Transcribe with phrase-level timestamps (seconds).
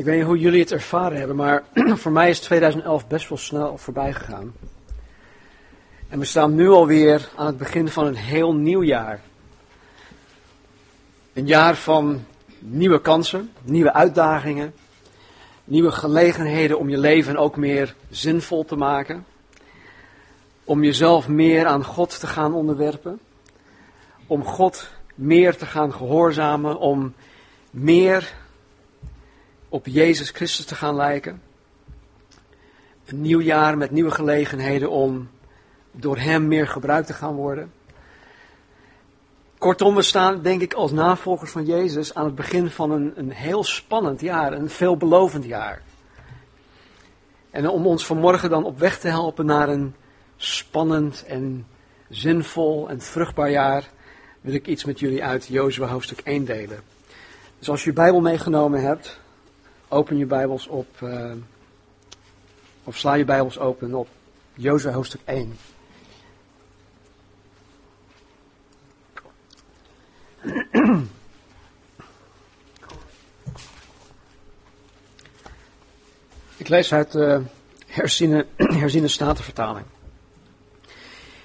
[0.00, 1.62] Ik weet niet hoe jullie het ervaren hebben, maar
[2.02, 4.52] voor mij is 2011 best wel snel voorbij gegaan.
[6.08, 9.20] En we staan nu alweer aan het begin van een heel nieuw jaar.
[11.32, 12.24] Een jaar van
[12.58, 14.74] nieuwe kansen, nieuwe uitdagingen,
[15.64, 19.26] nieuwe gelegenheden om je leven ook meer zinvol te maken.
[20.64, 23.20] Om jezelf meer aan God te gaan onderwerpen.
[24.26, 27.14] Om God meer te gaan gehoorzamen, om
[27.70, 28.38] meer
[29.70, 31.42] op Jezus Christus te gaan lijken.
[33.06, 35.28] Een nieuw jaar met nieuwe gelegenheden om
[35.92, 37.72] door Hem meer gebruikt te gaan worden.
[39.58, 43.30] Kortom, we staan denk ik als navolgers van Jezus aan het begin van een, een
[43.30, 45.82] heel spannend jaar, een veelbelovend jaar.
[47.50, 49.94] En om ons vanmorgen dan op weg te helpen naar een
[50.36, 51.66] spannend en
[52.08, 53.90] zinvol en vruchtbaar jaar,
[54.40, 56.80] wil ik iets met jullie uit Jozua hoofdstuk 1 delen.
[57.58, 59.20] Dus als je je Bijbel meegenomen hebt,
[59.90, 61.32] open je Bijbels op, uh,
[62.84, 64.08] of sla je Bijbels open op
[64.54, 65.56] Jozua hoofdstuk 1.
[76.56, 77.42] Ik lees uit de
[77.86, 78.46] herziene,
[78.82, 79.86] herziene statenvertaling.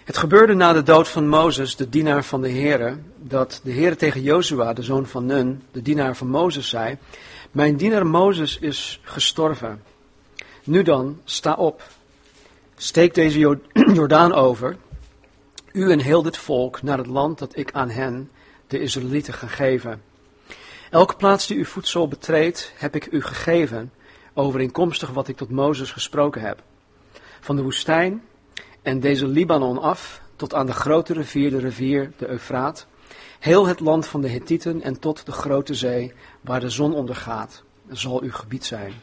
[0.03, 3.95] Het gebeurde na de dood van Mozes, de dienaar van de Heere, dat de Heere
[3.95, 6.97] tegen Jozua, de zoon van Nun, de dienaar van Mozes, zei:
[7.55, 9.83] Mijn dienaar Mozes is gestorven.
[10.63, 11.83] Nu dan, sta op.
[12.75, 13.39] Steek deze
[13.93, 14.77] Jordaan over,
[15.71, 18.31] u en heel dit volk, naar het land dat ik aan hen,
[18.67, 20.01] de Israëlieten, ga geven.
[20.89, 23.91] Elke plaats die uw voedsel betreedt, heb ik u gegeven,
[24.33, 26.63] overeenkomstig wat ik tot Mozes gesproken heb.
[27.39, 28.23] Van de woestijn
[28.81, 32.87] en deze Libanon af tot aan de grote rivier, de rivier de Eufraat,
[33.39, 37.63] heel het land van de Hethieten en tot de grote zee waar de zon ondergaat,
[37.89, 38.93] zal uw gebied zijn.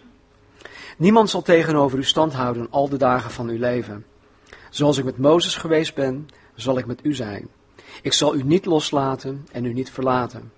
[0.97, 4.05] Niemand zal tegenover u stand houden al de dagen van uw leven.
[4.71, 7.49] Zoals ik met Mozes geweest ben, zal ik met u zijn.
[8.03, 10.53] Ik zal u niet loslaten en u niet verlaten.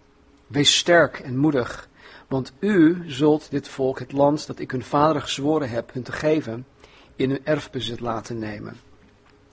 [0.46, 1.88] Wees sterk en moedig,
[2.28, 6.12] want u zult dit volk, het land dat ik hun vader gezworen heb hun te
[6.12, 6.66] geven,
[7.16, 8.76] in hun erfbezit laten nemen.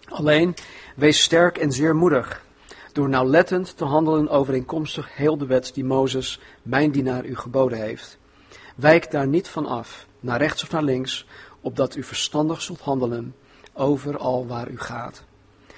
[0.06, 0.56] Alleen,
[0.96, 2.46] wees sterk en zeer moedig,
[2.94, 8.18] door nauwlettend te handelen overeenkomstig heel de wet die Mozes, mijn dienaar, u geboden heeft.
[8.76, 11.26] Wijk daar niet van af, naar rechts of naar links,
[11.62, 13.36] opdat u verstandig zult handelen
[13.74, 15.24] overal waar u gaat.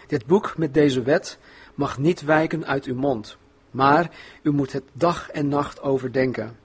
[0.07, 1.37] Dit boek met deze wet
[1.75, 3.37] mag niet wijken uit uw mond,
[3.71, 6.57] maar u moet het dag en nacht overdenken,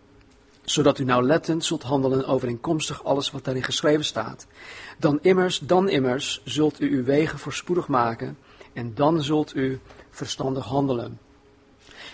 [0.62, 4.46] zodat u nauwlettend zult handelen overeenkomstig alles wat daarin geschreven staat.
[4.98, 8.38] Dan immers, dan immers zult u uw wegen voorspoedig maken
[8.72, 9.80] en dan zult u
[10.18, 11.18] verstandig handelen.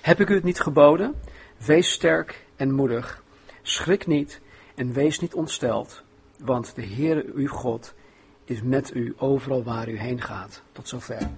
[0.00, 1.14] Heb ik u het niet geboden?
[1.56, 3.22] Wees sterk en moedig.
[3.62, 4.40] Schrik niet
[4.74, 6.02] en wees niet ontsteld,
[6.38, 7.94] want de Heere uw God
[8.44, 10.62] is met u overal waar u heen gaat.
[10.72, 11.30] Tot zover.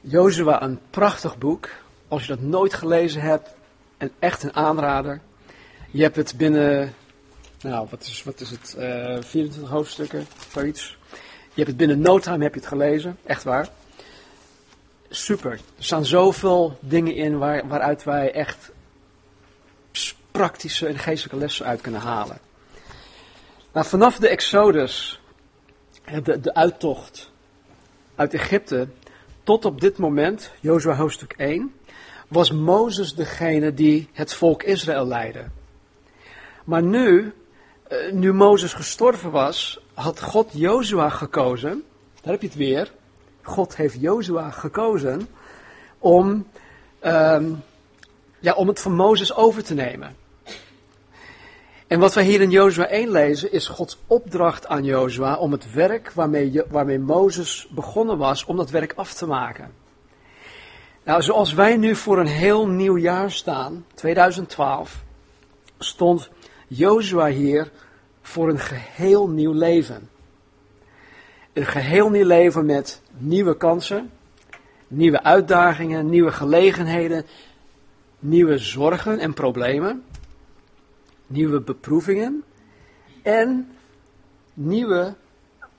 [0.00, 1.68] Jozua, een prachtig boek.
[2.08, 3.54] Als je dat nooit gelezen hebt,
[3.98, 5.20] een echt een aanrader.
[5.90, 6.94] Je hebt het binnen,
[7.60, 10.98] nou wat is, wat is het, uh, 24 hoofdstukken, zoiets.
[11.48, 13.68] Je hebt het binnen no time heb je het gelezen, echt waar.
[15.12, 15.52] Super.
[15.52, 18.72] Er staan zoveel dingen in waar, waaruit wij echt
[20.30, 22.38] praktische en geestelijke lessen uit kunnen halen.
[23.72, 25.20] Nou, vanaf de Exodus,
[26.22, 27.30] de, de uittocht
[28.14, 28.88] uit Egypte,
[29.42, 31.74] tot op dit moment, Jozua hoofdstuk 1,
[32.28, 35.44] was Mozes degene die het volk Israël leidde.
[36.64, 37.32] Maar nu,
[37.88, 41.82] eh, nu Mozes gestorven was, had God Jozua gekozen,
[42.22, 42.92] daar heb je het weer,
[43.42, 45.28] God heeft Jozua gekozen
[45.98, 46.46] om,
[47.04, 47.62] um,
[48.38, 50.16] ja, om het van Mozes over te nemen.
[51.86, 55.72] En wat wij hier in Jozua 1 lezen is Gods opdracht aan Jozua om het
[55.72, 59.72] werk waarmee, waarmee Mozes begonnen was, om dat werk af te maken.
[61.04, 65.02] Nou, zoals wij nu voor een heel nieuw jaar staan, 2012,
[65.78, 66.30] stond
[66.68, 67.70] Jozua hier
[68.22, 70.08] voor een geheel nieuw leven.
[71.52, 74.10] Een geheel nieuw leven met nieuwe kansen,
[74.88, 77.26] nieuwe uitdagingen, nieuwe gelegenheden,
[78.18, 80.04] nieuwe zorgen en problemen
[81.30, 82.44] nieuwe beproevingen
[83.22, 83.70] en
[84.54, 85.14] nieuwe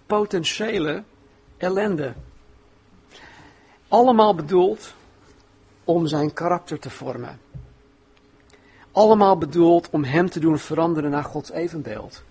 [0.05, 1.03] potentiële
[1.57, 2.13] ellende.
[3.87, 4.93] Allemaal bedoeld
[5.83, 7.39] om zijn karakter te vormen.
[8.91, 12.23] Allemaal bedoeld om hem te doen veranderen naar Gods evenbeeld.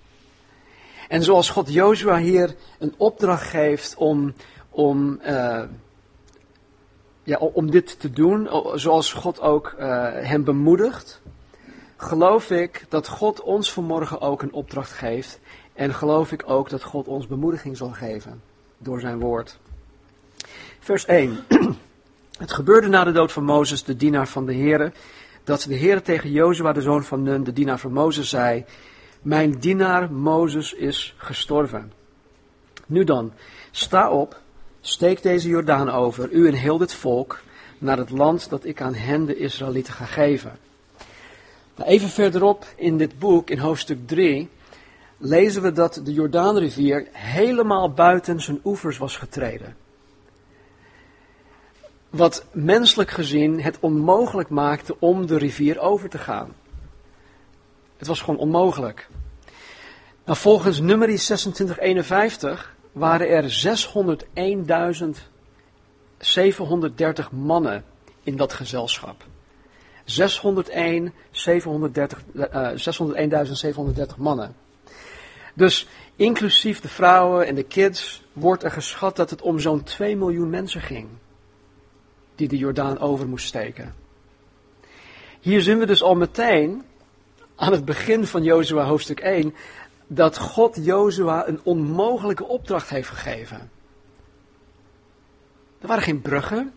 [1.10, 4.34] En zoals God Jozua hier een opdracht geeft om,
[4.70, 5.62] om, uh,
[7.22, 11.20] ja, om dit te doen, zoals God ook uh, hem bemoedigt,
[11.96, 15.40] geloof ik dat God ons vanmorgen ook een opdracht geeft.
[15.72, 18.42] En geloof ik ook dat God ons bemoediging zal geven
[18.78, 19.58] door zijn woord.
[20.80, 21.38] Vers 1.
[22.38, 24.92] Het gebeurde na de dood van Mozes, de dienaar van de Heere,
[25.44, 28.64] dat de Heere tegen Jozua, de zoon van Nun, de dienaar van Mozes, zei:
[29.22, 31.92] Mijn dienaar Mozes is gestorven.
[32.86, 33.32] Nu dan,
[33.70, 34.40] sta op,
[34.80, 37.40] steek deze Jordaan over, u en heel dit volk,
[37.78, 40.58] naar het land dat ik aan hen, de Israëlieten, ga geven.
[41.84, 44.48] Even verderop in dit boek, in hoofdstuk 3,
[45.16, 49.76] lezen we dat de Jordaanrivier helemaal buiten zijn oevers was getreden.
[52.10, 56.54] Wat menselijk gezien het onmogelijk maakte om de rivier over te gaan.
[58.00, 59.08] Het was gewoon onmogelijk.
[60.24, 63.76] Nou, volgens nummer 2651 waren er
[67.24, 67.84] 601.730 mannen
[68.22, 69.24] in dat gezelschap.
[70.04, 72.70] 601, 730, uh,
[74.14, 74.54] 601.730 mannen.
[75.54, 80.16] Dus inclusief de vrouwen en de kids wordt er geschat dat het om zo'n 2
[80.16, 81.08] miljoen mensen ging.
[82.34, 83.94] Die de Jordaan over moest steken.
[85.40, 86.84] Hier zien we dus al meteen
[87.60, 89.54] aan het begin van Jozua hoofdstuk 1
[90.06, 93.70] dat God Jozua een onmogelijke opdracht heeft gegeven.
[95.80, 96.72] Er waren geen bruggen,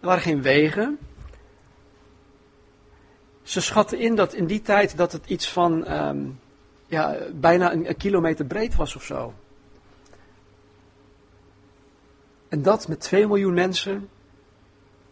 [0.00, 0.98] er waren geen wegen.
[3.42, 6.40] Ze schatten in dat in die tijd dat het iets van um,
[6.86, 9.34] ja, bijna een, een kilometer breed was of zo.
[12.48, 14.08] En dat met 2 miljoen mensen,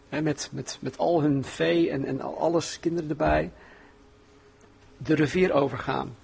[0.09, 3.51] hè, met, met, met al hun vee en, en alles, kinderen erbij,
[5.03, 6.15] de rivier overgaan.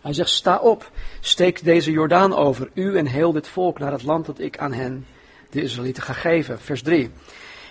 [0.00, 0.90] Hij zegt, sta op,
[1.20, 4.72] steek deze Jordaan over, u en heel dit volk, naar het land dat ik aan
[4.72, 5.06] hen,
[5.50, 6.60] de Israëlieten, ga geven.
[6.60, 7.10] Vers 3.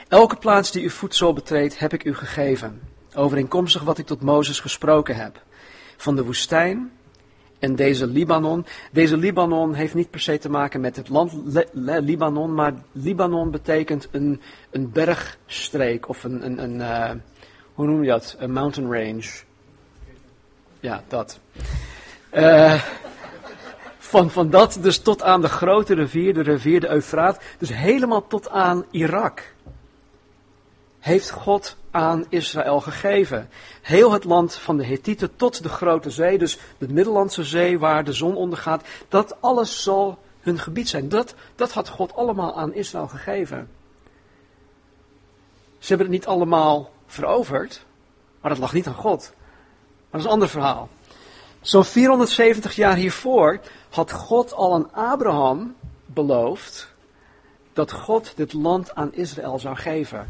[0.07, 2.81] Elke plaats die uw zo betreedt, heb ik u gegeven,
[3.13, 5.44] overeenkomstig wat ik tot Mozes gesproken heb
[5.98, 6.92] van de woestijn
[7.60, 8.65] en deze Libanon.
[8.92, 11.33] Deze Libanon heeft niet per se te maken met het land
[11.74, 17.12] Libanon, maar Libanon betekent een, een bergstreek of een, een, een uh,
[17.74, 18.36] hoe noem je dat?
[18.39, 19.30] Een mountain range.
[20.83, 21.39] Ja, dat.
[22.33, 22.83] Uh,
[23.97, 28.27] van, van dat dus tot aan de grote rivier, de rivier de Eufraat, dus helemaal
[28.27, 29.53] tot aan Irak
[31.00, 33.50] heeft God aan Israël gegeven.
[33.81, 38.03] Heel het land van de Hethieten tot de grote zee, dus de Middellandse Zee waar
[38.03, 41.09] de zon ondergaat, dat alles zal hun gebied zijn.
[41.09, 43.69] Dat, dat had God allemaal aan Israël gegeven.
[45.77, 47.86] Ze hebben het niet allemaal veroverd,
[48.41, 49.33] maar dat lag niet aan God.
[50.13, 50.89] Dat is een ander verhaal.
[51.62, 55.75] Zo'n 470 jaar hiervoor had God al aan Abraham
[56.06, 56.94] beloofd
[57.74, 60.30] dat God dit land aan Israël zou geven.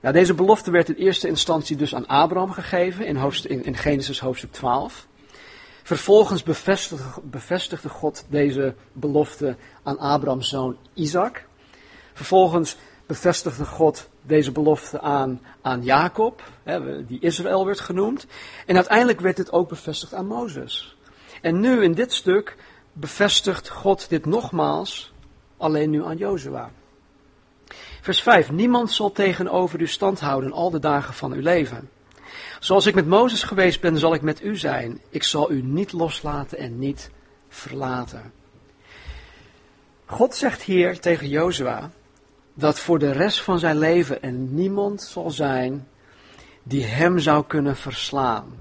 [0.00, 4.20] Nou, deze belofte werd in eerste instantie dus aan Abraham gegeven in, in, in Genesis
[4.20, 5.06] hoofdstuk 12.
[5.82, 11.46] Vervolgens bevestigde, bevestigde God deze belofte aan Abrahams zoon Isaac.
[12.12, 12.76] Vervolgens
[13.10, 18.26] bevestigde God deze belofte aan, aan Jacob, hè, die Israël werd genoemd.
[18.66, 20.96] En uiteindelijk werd dit ook bevestigd aan Mozes.
[21.42, 22.56] En nu in dit stuk
[22.92, 25.12] bevestigt God dit nogmaals,
[25.56, 26.70] alleen nu aan Jozua.
[28.00, 28.50] Vers 5.
[28.50, 31.90] Niemand zal tegenover u stand houden al de dagen van uw leven.
[32.60, 35.00] Zoals ik met Mozes geweest ben, zal ik met u zijn.
[35.08, 37.10] Ik zal u niet loslaten en niet
[37.48, 38.32] verlaten.
[40.06, 41.90] God zegt hier tegen Jozua
[42.60, 45.88] dat voor de rest van zijn leven er niemand zal zijn
[46.62, 48.54] die hem zou kunnen verslaan.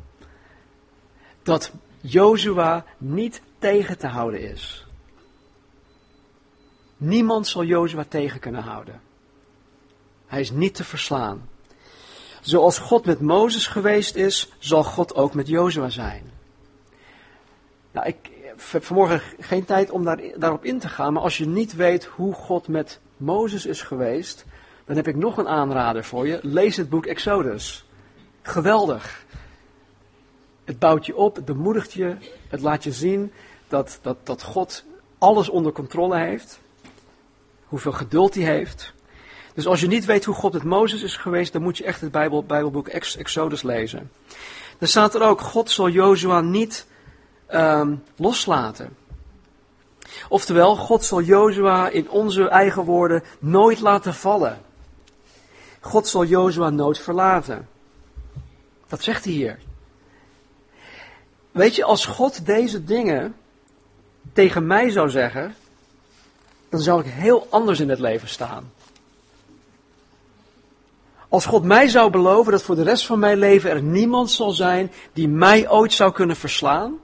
[1.43, 4.87] Dat Jozua niet tegen te houden is.
[6.97, 9.01] Niemand zal Jozua tegen kunnen houden.
[10.27, 11.49] Hij is niet te verslaan.
[12.41, 16.31] Zoals God met Mozes geweest is, zal God ook met Jozua zijn.
[17.91, 18.29] Nou, ik
[18.69, 22.05] heb vanmorgen geen tijd om daar, daarop in te gaan, maar als je niet weet
[22.05, 24.45] hoe God met Mozes is geweest,
[24.85, 26.39] dan heb ik nog een aanrader voor je.
[26.41, 27.85] Lees het boek Exodus.
[28.41, 29.25] Geweldig.
[30.63, 32.15] Het bouwt je op, het bemoedigt je,
[32.47, 33.31] het laat je zien
[33.67, 34.83] dat, dat, dat God
[35.17, 36.59] alles onder controle heeft,
[37.65, 38.93] hoeveel geduld hij heeft.
[39.53, 42.01] Dus als je niet weet hoe God met Mozes is geweest, dan moet je echt
[42.01, 44.11] het Bijbel, Bijbelboek Exodus lezen.
[44.77, 46.87] Dan staat er ook, God zal Jozua niet
[47.53, 48.97] um, loslaten.
[50.29, 54.61] Oftewel, God zal Jozua in onze eigen woorden nooit laten vallen.
[55.79, 57.67] God zal Jozua nooit verlaten.
[58.87, 59.59] Dat zegt hij hier.
[61.51, 63.35] Weet je, als God deze dingen
[64.33, 65.55] tegen mij zou zeggen,
[66.69, 68.71] dan zou ik heel anders in het leven staan.
[71.29, 74.51] Als God mij zou beloven dat voor de rest van mijn leven er niemand zal
[74.51, 76.99] zijn die mij ooit zou kunnen verslaan.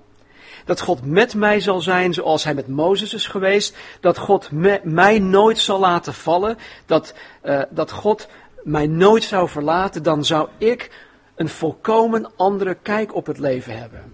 [0.66, 3.78] Dat God met mij zal zijn zoals hij met Mozes is geweest.
[4.00, 4.50] Dat God
[4.84, 6.58] mij nooit zal laten vallen.
[6.86, 8.28] Dat, uh, dat God
[8.64, 10.04] mij nooit zou verlaten.
[10.04, 10.92] Dan zou ik
[11.36, 14.14] een volkomen andere kijk op het leven hebben.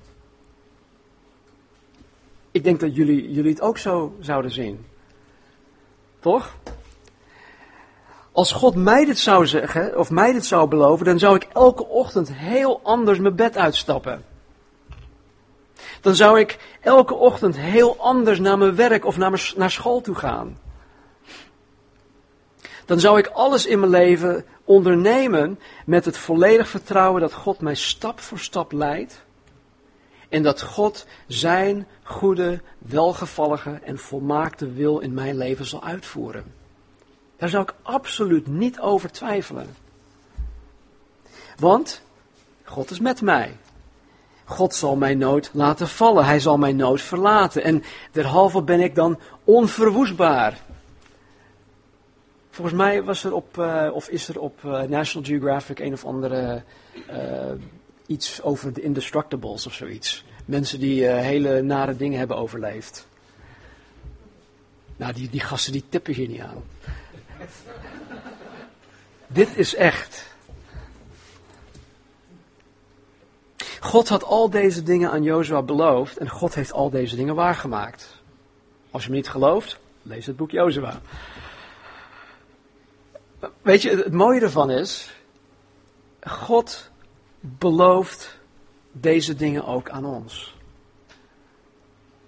[2.52, 4.86] Ik denk dat jullie, jullie het ook zo zouden zien.
[6.20, 6.56] Toch?
[8.32, 11.88] Als God mij dit zou zeggen, of mij dit zou beloven, dan zou ik elke
[11.88, 14.31] ochtend heel anders mijn bed uitstappen.
[16.02, 20.16] Dan zou ik elke ochtend heel anders naar mijn werk of naar, naar school toe
[20.16, 20.60] gaan.
[22.86, 27.76] Dan zou ik alles in mijn leven ondernemen met het volledig vertrouwen dat God mij
[27.76, 29.24] stap voor stap leidt.
[30.30, 36.54] En dat God zijn goede, welgevallige en volmaakte wil in mijn leven zal uitvoeren.
[37.38, 39.76] Daar zou ik absoluut niet over twijfelen.
[41.58, 42.02] Want
[42.64, 43.58] God is met mij.
[44.52, 46.26] God zal mij nooit laten vallen.
[46.26, 47.64] Hij zal mij nooit verlaten.
[47.64, 50.60] En derhalve ben ik dan onverwoestbaar.
[52.50, 56.06] Volgens mij was er op, uh, of is er op uh, National Geographic een of
[56.06, 56.64] andere
[57.10, 57.16] uh,
[58.06, 60.26] iets over de Indestructibles of zoiets.
[60.46, 63.08] Mensen die hele nare dingen hebben overleefd.
[64.96, 66.64] Nou, die, die gasten die tippen hier niet aan.
[69.28, 70.31] Dit is echt.
[73.82, 78.22] God had al deze dingen aan Jozua beloofd en God heeft al deze dingen waargemaakt.
[78.92, 81.02] Als je me niet gelooft, lees het boek Jozua.
[83.62, 85.16] Weet je, het mooie ervan is,
[86.22, 86.92] God
[87.40, 88.40] belooft
[88.92, 90.56] deze dingen ook aan ons.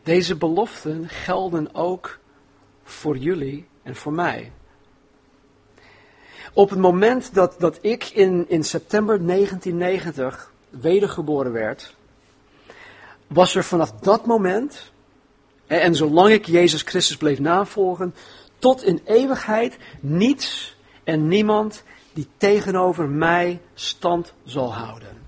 [0.04, 2.20] Deze beloften gelden ook
[2.84, 4.52] voor jullie en voor mij.
[6.54, 11.96] Op het moment dat, dat ik in, in september 1990 wedergeboren werd,
[13.28, 14.92] was er vanaf dat moment,
[15.68, 18.16] en, zolang ik Jezus Christus bleef navolgen,
[18.60, 25.22] tot in eeuwigheid niets en niemand die tegenover mij stand zal houden.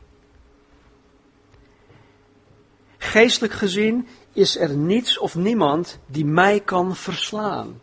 [2.98, 7.82] Geestelijk gezien is er niets of niemand die mij kan verslaan.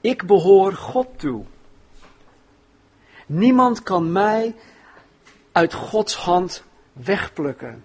[0.00, 1.44] Ik behoor God toe.
[3.26, 4.54] Niemand kan mij
[5.58, 6.62] uit Gods hand
[6.92, 7.84] wegplukken.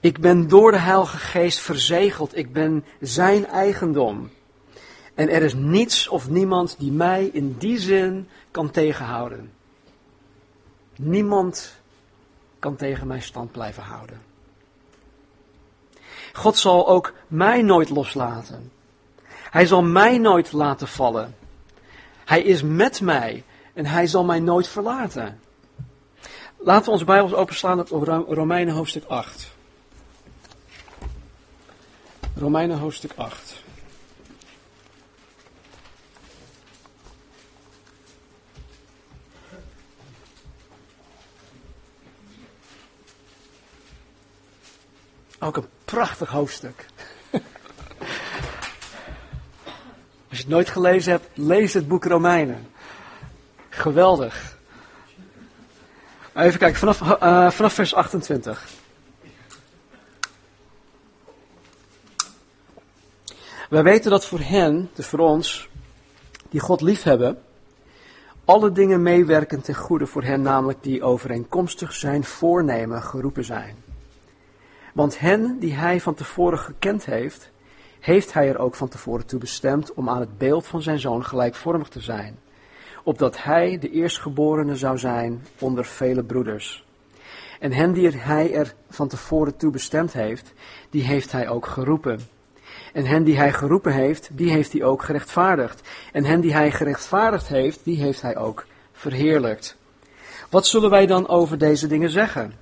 [0.00, 2.36] Ik ben door de Heilige Geest verzegeld.
[2.36, 4.30] Ik ben Zijn eigendom.
[5.14, 9.52] En er is niets of niemand die mij in die zin kan tegenhouden.
[10.96, 11.74] Niemand
[12.58, 14.20] kan tegen mij stand blijven houden.
[16.32, 18.72] God zal ook mij nooit loslaten.
[19.50, 21.34] Hij zal mij nooit laten vallen.
[22.24, 25.40] Hij is met mij en hij zal mij nooit verlaten.
[26.58, 29.50] Laten we onze Bijbels openslaan op Romeinen hoofdstuk 8.
[32.34, 33.62] Romeinen hoofdstuk 8.
[45.38, 46.86] Ook een prachtig hoofdstuk.
[47.30, 47.40] Als
[50.28, 52.71] je het nooit gelezen hebt, lees het boek Romeinen.
[53.74, 54.56] Geweldig.
[56.34, 58.66] Even kijken, vanaf, uh, vanaf vers 28.
[63.68, 65.68] Wij weten dat voor hen, dus voor ons,
[66.48, 67.42] die God liefhebben,
[68.44, 73.76] alle dingen meewerken ten goede voor hen, namelijk die overeenkomstig zijn voornemen geroepen zijn.
[74.94, 77.50] Want hen die hij van tevoren gekend heeft,
[78.00, 81.24] heeft hij er ook van tevoren toe bestemd om aan het beeld van zijn zoon
[81.24, 82.38] gelijkvormig te zijn,
[83.02, 86.84] opdat hij de eerstgeborene zou zijn onder vele broeders.
[87.60, 90.52] En hen die hij er van tevoren toe bestemd heeft,
[90.90, 92.20] die heeft hij ook geroepen.
[92.92, 95.88] En hen die hij geroepen heeft, die heeft hij ook gerechtvaardigd.
[96.12, 99.76] En hen die hij gerechtvaardigd heeft, die heeft hij ook verheerlijkt.
[100.50, 102.54] Wat zullen wij dan over deze dingen zeggen?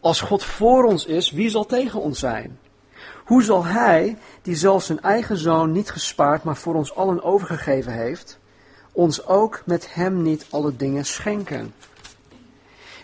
[0.00, 2.58] Als God voor ons is, wie zal tegen ons zijn?
[3.24, 7.92] Hoe zal Hij, die zelfs zijn eigen zoon niet gespaard, maar voor ons allen overgegeven
[7.92, 8.38] heeft,
[8.92, 11.74] ons ook met Hem niet alle dingen schenken?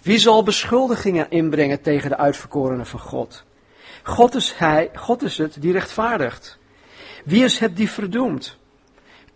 [0.02, 3.45] Wie zal beschuldigingen inbrengen tegen de uitverkorenen van God?
[4.02, 6.59] God is, hij, God is het die rechtvaardigt.
[7.25, 8.57] Wie is het die verdoemt?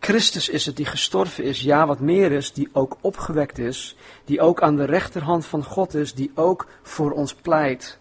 [0.01, 4.41] Christus is het die gestorven is, ja wat meer is, die ook opgewekt is, die
[4.41, 7.99] ook aan de rechterhand van God is, die ook voor ons pleit.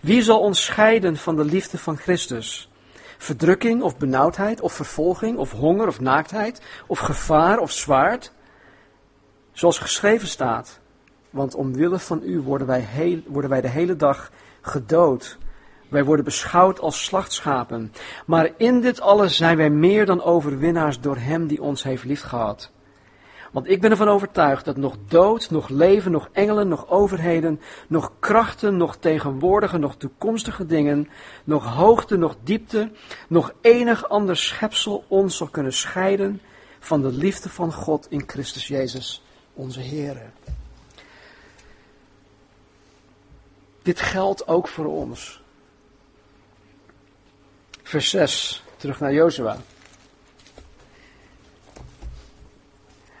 [0.00, 2.68] Wie zal ons scheiden van de liefde van Christus?
[3.18, 8.32] Verdrukking of benauwdheid of vervolging of honger of naaktheid of gevaar of zwaard.
[9.52, 10.80] Zoals geschreven staat,
[11.30, 14.30] want omwille van u worden wij, heel, worden wij de hele dag
[14.60, 15.38] gedood.
[15.88, 17.92] Wij worden beschouwd als slachtschapen.
[18.26, 22.70] Maar in dit alles zijn wij meer dan overwinnaars door Hem die ons heeft liefgehad.
[23.56, 28.12] Want ik ben ervan overtuigd dat nog dood, nog leven, nog engelen, nog overheden, nog
[28.18, 31.08] krachten, nog tegenwoordige, nog toekomstige dingen,
[31.44, 32.90] nog hoogte, nog diepte,
[33.28, 36.40] nog enig ander schepsel ons zal kunnen scheiden
[36.78, 39.22] van de liefde van God in Christus Jezus,
[39.54, 40.32] onze Heer.
[43.82, 45.42] Dit geldt ook voor ons.
[47.82, 49.56] Vers 6, terug naar Jozua.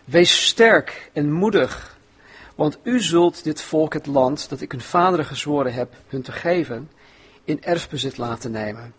[0.06, 1.98] Wees sterk en moedig,
[2.54, 6.32] want u zult dit volk het land dat ik hun vaderen gezworen heb hun te
[6.32, 6.90] geven,
[7.44, 8.94] in erfbezit laten nemen.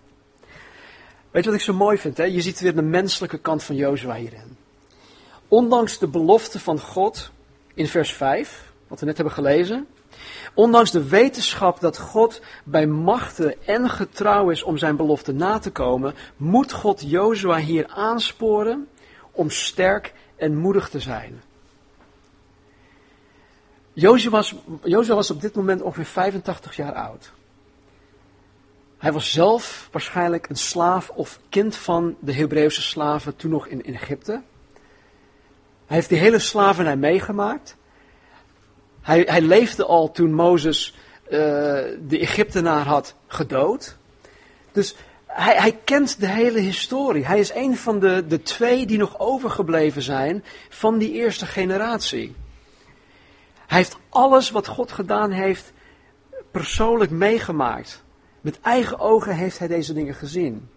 [1.32, 2.18] Weet je wat ik zo mooi vind?
[2.18, 2.24] Hè?
[2.24, 4.58] Je ziet weer de menselijke kant van Jozua hierin.
[5.48, 7.32] Ondanks de belofte van God
[7.74, 9.88] in vers 5, wat we net hebben gelezen,
[10.54, 15.72] ondanks de wetenschap dat God bij machten en getrouw is om zijn belofte na te
[15.72, 18.88] komen, moet God Jozua hier aansporen
[19.32, 21.42] om sterk en moedig te zijn.
[23.94, 27.32] Jozua was, Jozua was op dit moment ongeveer 85 jaar oud.
[28.98, 33.96] Hij was zelf waarschijnlijk een slaaf of kind van de Hebreeuwse slaven toen nog in,
[33.96, 34.32] Egypte.
[35.86, 37.76] Hij heeft die hele slavernij meegemaakt.
[39.02, 41.30] Hij, hij leefde al toen Mozes uh,
[42.08, 43.98] de Egyptenaar had gedood.
[44.72, 44.96] Dus
[45.44, 47.26] hij, hij, kent de hele historie.
[47.26, 52.36] Hij is een van de, de twee die nog overgebleven zijn van die eerste generatie.
[53.68, 55.74] Hij heeft alles wat God gedaan heeft
[56.52, 58.04] persoonlijk meegemaakt.
[58.42, 60.70] Met eigen ogen heeft hij deze dingen gezien.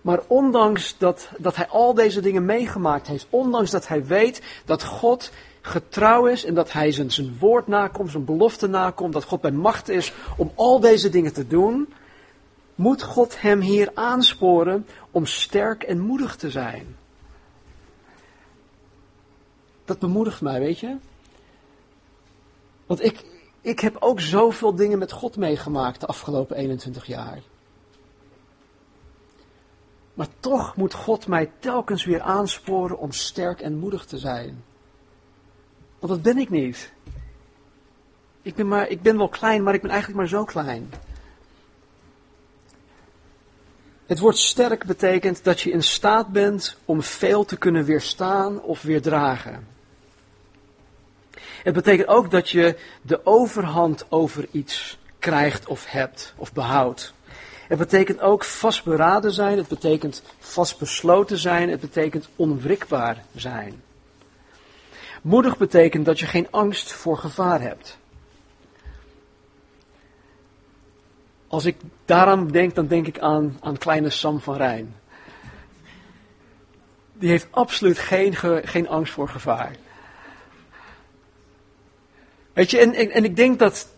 [0.00, 4.84] Maar ondanks dat, dat hij al deze dingen meegemaakt heeft, ondanks dat hij weet dat
[4.84, 5.30] God
[5.60, 9.50] getrouw is en dat hij zijn, zijn woord nakomt, zijn belofte nakomt, dat God bij
[9.50, 11.88] macht is om al deze dingen te doen,
[12.76, 16.96] moet God hem hier aansporen om sterk en moedig te zijn.
[19.84, 20.96] Dat bemoedigt mij, weet je?
[22.86, 23.24] Want ik,
[23.60, 27.42] ik heb ook zoveel dingen met God meegemaakt de afgelopen 21 jaar.
[30.14, 34.64] Maar toch moet God mij telkens weer aansporen om sterk en moedig te zijn.
[35.98, 36.92] Want dat ben ik niet.
[38.42, 40.90] Ik ben, maar, ik ben wel klein, maar ik ben eigenlijk maar zo klein.
[44.06, 48.82] Het woord sterk betekent dat je in staat bent om veel te kunnen weerstaan of
[48.82, 49.66] weerdragen.
[51.62, 57.14] Het betekent ook dat je de overhand over iets krijgt of hebt of behoudt.
[57.68, 63.82] Het betekent ook vastberaden zijn, het betekent vastbesloten zijn, het betekent onwrikbaar zijn.
[65.22, 67.98] Moedig betekent dat je geen angst voor gevaar hebt.
[71.56, 74.94] Als ik daaraan denk, dan denk ik aan, aan kleine Sam van Rijn.
[77.12, 79.76] Die heeft absoluut geen, geen angst voor gevaar.
[82.52, 83.88] Weet je, en, en, en ik denk dat,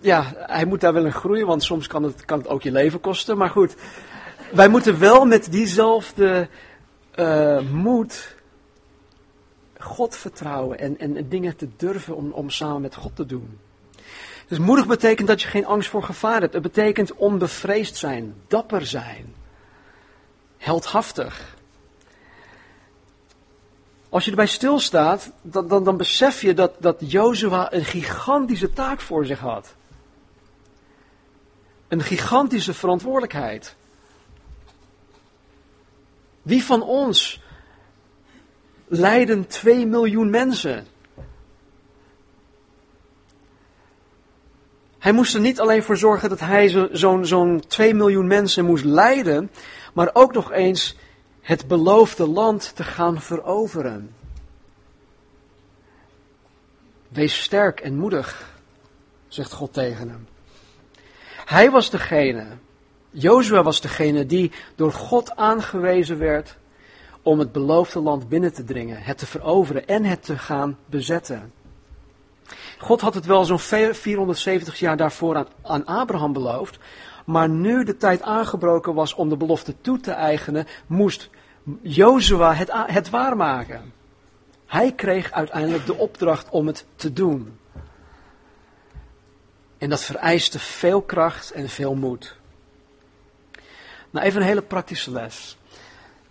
[0.00, 2.72] ja, hij moet daar wel in groeien, want soms kan het, kan het ook je
[2.72, 3.36] leven kosten.
[3.36, 3.74] Maar goed,
[4.52, 6.48] wij moeten wel met diezelfde
[7.18, 8.36] uh, moed
[9.78, 13.58] God vertrouwen en, en dingen te durven om, om samen met God te doen.
[14.48, 16.52] Dus moedig betekent dat je geen angst voor gevaar hebt.
[16.52, 19.34] Het betekent onbevreesd zijn, dapper zijn,
[20.56, 21.56] heldhaftig.
[24.08, 29.00] Als je erbij stilstaat, dan, dan, dan besef je dat, dat Jozua een gigantische taak
[29.00, 29.74] voor zich had.
[31.88, 33.76] Een gigantische verantwoordelijkheid.
[36.42, 37.40] Wie van ons
[38.86, 40.86] lijden 2 miljoen mensen?
[45.04, 48.84] Hij moest er niet alleen voor zorgen dat hij zo'n zo'n 2 miljoen mensen moest
[48.84, 49.50] leiden,
[49.94, 50.96] maar ook nog eens
[51.40, 54.14] het beloofde land te gaan veroveren.
[57.08, 58.58] Wees sterk en moedig,
[59.28, 60.26] zegt God tegen hem.
[61.44, 62.46] Hij was degene,
[63.10, 66.56] Jozua was degene die door God aangewezen werd
[67.22, 71.52] om het beloofde land binnen te dringen, het te veroveren en het te gaan bezetten.
[72.78, 76.78] God had het wel zo'n 470 jaar daarvoor aan, Abraham beloofd.
[77.26, 81.30] Maar nu de tijd aangebroken was om de belofte toe te eigenen, moest
[81.82, 83.92] Jozua het, het waarmaken.
[84.66, 87.58] Hij kreeg uiteindelijk de opdracht om het te doen.
[89.78, 92.36] En dat vereiste veel kracht en veel moed.
[94.10, 95.56] Nou, even een hele praktische les.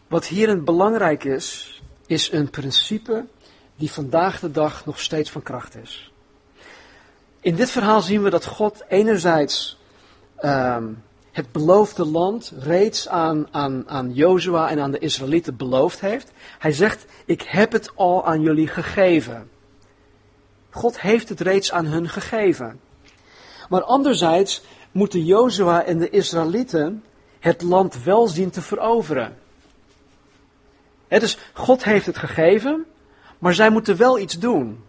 [0.08, 3.25] Wat hierin belangrijk is, is een principe
[3.75, 6.12] die vandaag de dag nog steeds van kracht is.
[7.43, 9.79] In dit verhaal zien we dat God enerzijds
[10.41, 16.32] um, het beloofde land reeds aan, aan, aan Jozua en aan de Israëlieten beloofd heeft.
[16.60, 19.49] Hij zegt, ik heb het al aan jullie gegeven.
[20.69, 22.79] God heeft het reeds aan hun gegeven.
[23.69, 27.03] Maar anderzijds moeten Jozua en de Israëlieten
[27.39, 29.38] het land wel zien te veroveren.
[31.08, 32.86] Dus God heeft het gegeven,
[33.39, 34.84] maar zij moeten wel iets doen.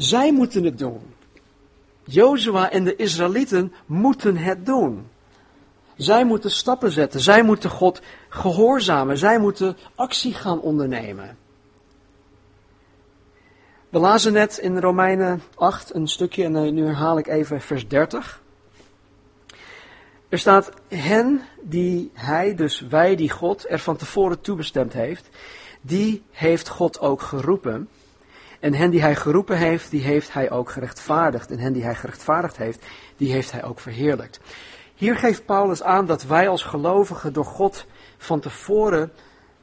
[0.00, 1.00] Zij moeten het doen.
[2.04, 5.08] Jozua en de Israëlieten moeten het doen.
[5.96, 7.20] Zij moeten stappen zetten.
[7.20, 9.18] Zij moeten God gehoorzamen.
[9.18, 11.36] Zij moeten actie gaan ondernemen.
[13.88, 17.88] We lazen net in Romeinen 8 een stukje en eh, nu herhaal ik even vers
[17.88, 18.42] 30.
[20.28, 25.28] Er staat, hen die hij, dus wij die God er van tevoren toebestemd heeft,
[25.80, 27.88] die heeft God ook geroepen.
[28.60, 31.50] En hen die hij geroepen heeft, die heeft hij ook gerechtvaardigd.
[31.50, 34.40] En hen die hij gerechtvaardigd heeft, die heeft hij ook verheerlijkt.
[34.94, 37.86] Hier geeft Paulus aan dat wij als gelovigen door God
[38.18, 39.12] van tevoren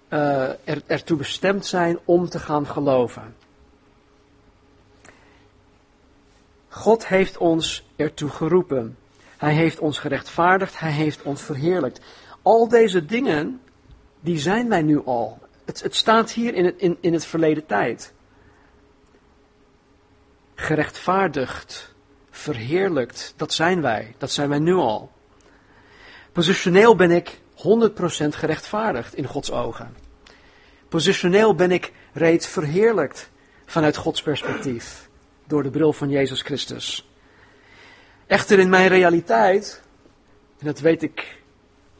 [0.10, 3.36] er, ertoe bestemd zijn om te gaan geloven.
[6.70, 8.98] God heeft ons ertoe geroepen.
[9.38, 12.02] Hij heeft ons gerechtvaardigd, hij heeft ons verheerlijkt.
[12.42, 13.62] Al deze dingen,
[14.20, 15.40] die zijn wij nu al.
[15.66, 18.14] Het, het staat hier in het, in, in het verleden tijd.
[20.60, 21.94] Gerechtvaardigd,
[22.30, 24.16] verheerlijkt, dat zijn wij.
[24.18, 25.12] Dat zijn wij nu al.
[26.32, 27.60] Positioneel ben ik 100%
[28.30, 29.96] gerechtvaardigd in Gods ogen.
[30.90, 33.30] Positioneel ben ik reeds verheerlijkt
[33.66, 35.10] vanuit Gods perspectief.
[35.48, 37.10] Door de bril van Jezus Christus.
[38.28, 39.82] Echter in mijn realiteit,
[40.60, 41.42] en dat weet ik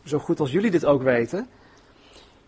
[0.06, 1.48] zo goed als jullie dit ook weten,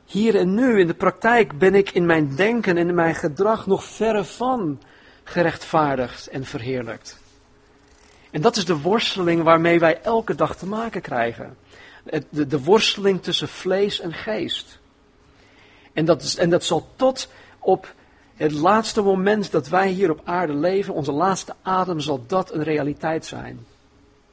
[0.05, 3.67] hier en nu in de praktijk ben ik in mijn denken en in mijn gedrag
[3.67, 4.79] nog verre van
[5.29, 7.19] gerechtvaardigd en verheerlijkt.
[8.31, 11.57] En dat is de worsteling waarmee wij elke dag te maken krijgen.
[12.29, 14.79] De, de worsteling tussen vlees en geest.
[15.93, 17.93] En dat, is, en dat zal tot op
[18.35, 22.63] het laatste moment dat wij hier op aarde leven, onze laatste adem, zal dat een
[22.63, 23.65] realiteit zijn.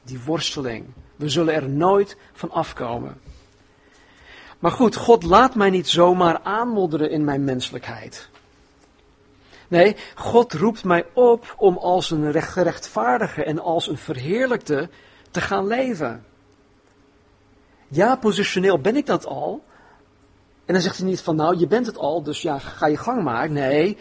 [0.03, 0.85] Die worsteling.
[1.15, 3.21] We zullen er nooit van afkomen.
[4.59, 8.29] Maar goed, God laat mij niet zomaar aanmodderen in mijn menselijkheid.
[9.67, 14.89] Nee, God roept mij op om als een gerechtvaardige en als een verheerlijkte
[15.31, 16.25] te gaan leven.
[17.87, 19.63] Ja, positioneel ben ik dat al.
[20.65, 22.97] En dan zegt hij niet van nou, je bent het al, dus ja, ga je
[22.97, 23.49] gang maar.
[23.49, 23.97] Nee,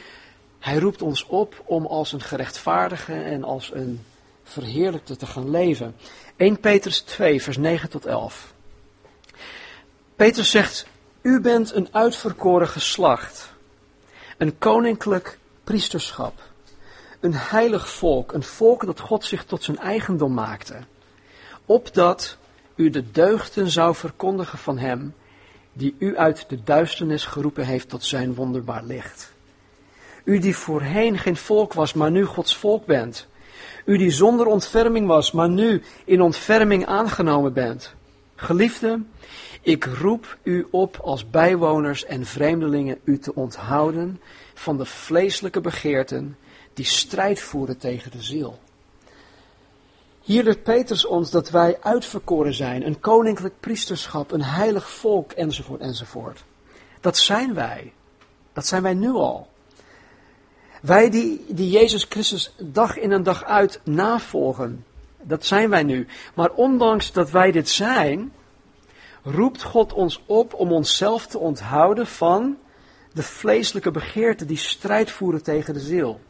[0.59, 4.05] hij roept ons op om als een gerechtvaardige en als een
[4.42, 5.96] verheerlijkte te gaan leven.
[6.37, 8.55] 1 Petrus 2, vers 9 tot 11.
[10.16, 10.87] Petrus zegt,
[11.22, 13.52] u bent een uitverkoren geslacht,
[14.38, 16.42] een koninklijk priesterschap,
[17.20, 20.76] een heilig volk, een volk dat God zich tot zijn eigendom maakte,
[21.64, 22.37] opdat
[22.74, 25.14] u de deugden zou verkondigen van hem,
[25.72, 29.33] die u uit de duisternis geroepen heeft tot zijn wonderbaar licht.
[30.24, 33.26] U die voorheen geen volk was, maar nu Gods volk bent.
[33.85, 37.94] U die zonder ontferming was, maar nu in ontferming aangenomen bent.
[38.37, 39.00] Geliefde,
[39.62, 44.20] ik roep u op als bijwoners en vreemdelingen u te onthouden
[44.58, 46.36] van de vleeselijke begeerten
[46.74, 48.58] die strijd voeren tegen de ziel.
[50.22, 55.80] Hier leert Petrus ons dat wij uitverkoren zijn, een koninklijk priesterschap, een heilig volk, enzovoort,
[55.80, 56.44] enzovoort.
[57.00, 57.92] Dat zijn wij.
[58.52, 59.48] Dat zijn wij nu al.
[60.82, 64.84] Wij die, die Jezus Christus dag in en dag uit navolgen,
[65.22, 66.06] dat zijn wij nu.
[66.34, 68.32] Maar ondanks dat wij dit zijn,
[69.22, 72.56] roept God ons op om onszelf te onthouden van
[73.16, 76.20] de vleeselijke begeerten die strijd voeren tegen de ziel.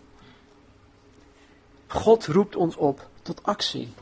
[1.86, 3.94] God roept ons op tot actie.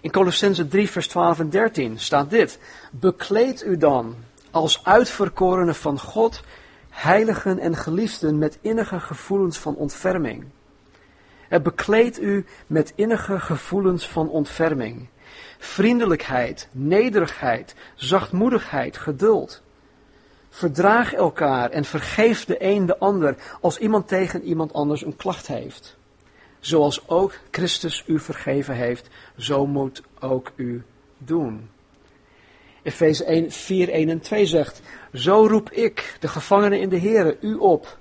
[0.00, 2.58] In Colossense 3, vers 12 en 13 staat dit:
[2.90, 4.16] Bekleed u dan
[4.50, 6.40] als uitverkorenen van God,
[6.88, 10.44] heiligen en geliefden met innige gevoelens van ontferming.
[11.48, 15.08] Het bekleed u met innige gevoelens van ontferming,
[15.58, 19.62] vriendelijkheid, nederigheid, zachtmoedigheid, geduld.
[20.50, 25.46] Verdraag elkaar en vergeef de een de ander als iemand tegen iemand anders een klacht
[25.46, 25.96] heeft.
[26.60, 30.84] Zoals ook Christus u vergeven heeft, zo moet ook u
[31.18, 31.68] doen.
[32.82, 34.82] Efeze 1, 4, 1 en 2 zegt,
[35.14, 37.98] Zo roep ik, de gevangenen in de Here, u op,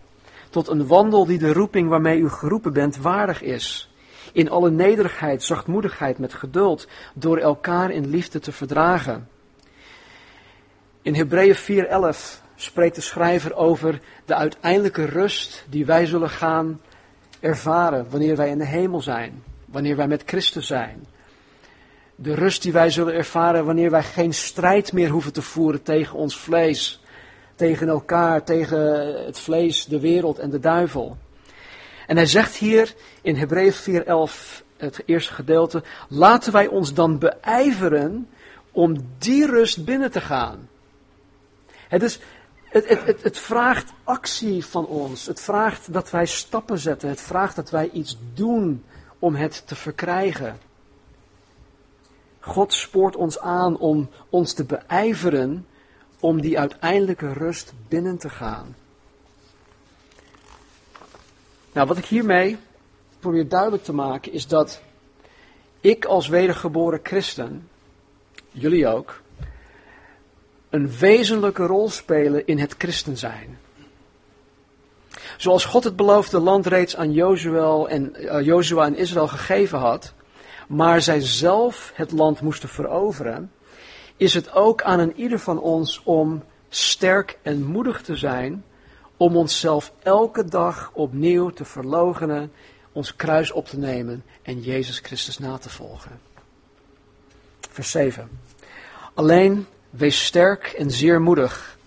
[0.50, 3.94] tot een wandel die de roeping waarmee u geroepen bent waardig is.
[4.34, 9.28] in alle nederigheid, zachtmoedigheid, met geduld, door elkaar in liefde te verdragen.
[11.02, 16.82] In Hebreeën 4:11 spreekt de schrijver over de uiteindelijke rust die wij zullen gaan
[17.40, 21.06] ervaren wanneer wij in de hemel zijn, wanneer wij met Christus zijn.
[22.16, 26.18] De rust die wij zullen ervaren wanneer wij geen strijd meer hoeven te voeren tegen
[26.18, 27.04] ons vlees,
[27.56, 28.80] tegen elkaar, tegen
[29.26, 31.18] het vlees, de wereld en de duivel.
[32.08, 38.30] En hij zegt hier in Hebreeën 4:11, het eerste gedeelte, laten wij ons dan beijveren
[38.72, 40.69] om die rust binnen te gaan.
[41.90, 42.20] Het, is,
[42.64, 45.26] het, het, het, het vraagt actie van ons.
[45.26, 47.10] Het vraagt dat wij stappen zetten.
[47.10, 48.84] Het vraagt dat wij iets doen
[49.20, 50.60] om het te verkrijgen.
[52.40, 55.68] God spoort ons aan om ons te beijveren
[56.20, 58.76] om die uiteindelijke rust binnen te gaan.
[61.74, 62.58] Nou, wat ik hiermee
[63.20, 64.82] probeer duidelijk te maken is dat
[65.82, 67.70] ik als wedergeboren christen,
[68.52, 69.22] jullie ook,
[70.70, 73.60] een wezenlijke rol spelen in het christen zijn.
[75.38, 80.14] Zoals God het beloofde land reeds aan Jozua en, en Israël gegeven had,
[80.68, 83.52] maar zij zelf het land moesten veroveren,
[84.18, 88.64] is het ook aan een ieder van ons om sterk en moedig te zijn,
[89.18, 92.52] om onszelf elke dag opnieuw te verloochenen,
[92.92, 96.20] ons kruis op te nemen en Jezus Christus na te volgen.
[97.70, 98.30] Vers 7.
[99.14, 101.78] Alleen wees sterk en zeer moedig,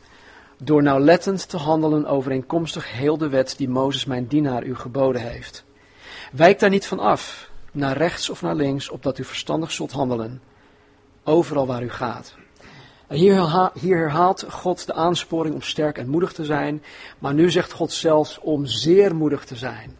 [0.59, 5.65] door nauwlettend te handelen overeenkomstig heel de wet die Mozes mijn dienaar u geboden heeft.
[6.33, 10.43] Wijk daar niet van af, naar rechts of naar links, opdat u verstandig zult handelen,
[11.25, 12.35] overal waar u gaat.
[13.09, 16.83] Hier, herhaalt God de aansporing om sterk en moedig te zijn,
[17.19, 19.97] maar nu zegt God zelfs om zeer moedig te zijn.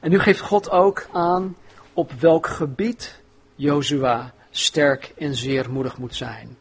[0.00, 1.56] En nu geeft God ook aan
[1.92, 3.20] op welk gebied
[3.54, 6.56] Jozua sterk en zeer moedig moet zijn.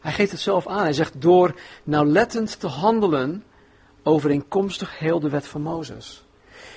[0.00, 0.82] Hij geeft het zelf aan.
[0.82, 3.44] Hij zegt door nauwlettend te handelen
[4.02, 6.24] overeenkomstig heel de wet van Mozes.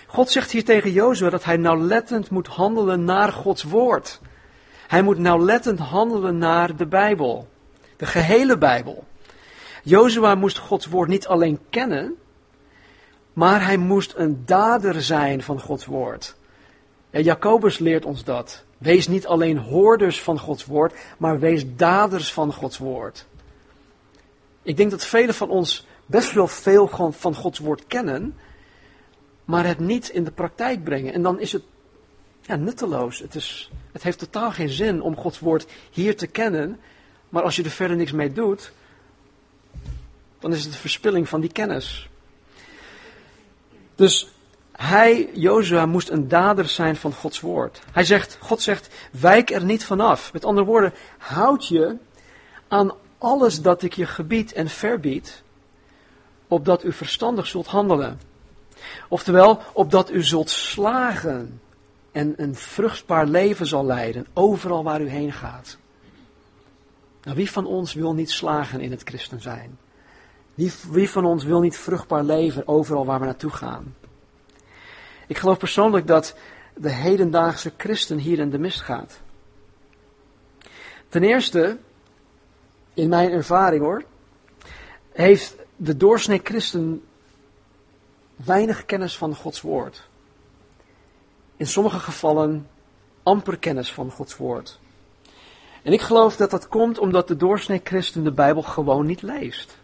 [0.07, 4.19] God zegt hier tegen Jozua dat hij nauwlettend moet handelen naar Gods woord.
[4.87, 7.47] Hij moet nauwlettend handelen naar de Bijbel.
[7.97, 9.03] De gehele Bijbel.
[9.83, 12.15] Jozua moest Gods woord niet alleen kennen,
[13.33, 16.35] maar hij moest een dader zijn van Gods woord.
[17.09, 18.63] Ja, Jacobus leert ons dat.
[18.83, 23.25] Wees niet alleen hoorders van Gods woord, maar wees daders van Gods woord.
[24.61, 28.37] Ik denk dat velen van ons best wel veel van Gods woord kennen,
[29.45, 31.13] maar het niet in de praktijk brengen.
[31.13, 31.63] En dan is het
[32.41, 33.19] ja, nutteloos.
[33.19, 36.79] Het, is, het heeft totaal geen zin om Gods woord hier te kennen,
[37.29, 38.71] maar als je er verder niks mee doet,
[40.39, 42.09] dan is het een verspilling van die kennis.
[43.95, 44.33] Dus
[44.77, 47.81] hij, Jozua, moest een dader zijn van Gods woord.
[47.91, 50.33] Hij zegt, God zegt, wijk er niet vanaf.
[50.33, 51.97] Met andere woorden, houd je
[52.67, 55.43] aan alles dat ik je gebied en verbied,
[56.47, 58.19] opdat u verstandig zult handelen.
[59.07, 61.61] Oftewel, opdat u zult slagen
[62.11, 65.77] en een vruchtbaar leven zal leiden, overal waar u heen gaat.
[67.23, 69.77] Nou, wie van ons wil niet slagen in het christen zijn?
[70.53, 73.95] Wie, wie van ons wil niet vruchtbaar leven overal waar we naartoe gaan?
[75.27, 76.35] Ik geloof persoonlijk dat
[76.75, 79.19] de hedendaagse christen hier in de mist gaat.
[81.09, 81.77] Ten eerste,
[82.93, 84.03] in mijn ervaring hoor,
[85.11, 87.03] heeft de doorsnee christen
[88.35, 90.07] weinig kennis van Gods woord.
[91.57, 92.67] In sommige gevallen
[93.23, 94.79] amper kennis van Gods woord.
[95.83, 99.77] En ik geloof dat dat komt omdat de doorsnee christen de Bijbel gewoon niet leest.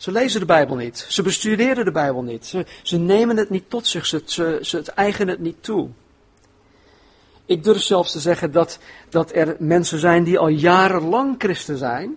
[0.00, 1.06] Ze lezen de Bijbel niet.
[1.08, 2.46] Ze bestuderen de Bijbel niet.
[2.46, 4.06] Ze, ze nemen het niet tot zich.
[4.06, 5.88] Ze, ze, ze het eigenen het niet toe.
[7.44, 12.16] Ik durf zelfs te zeggen dat, dat er mensen zijn die al jarenlang christen zijn,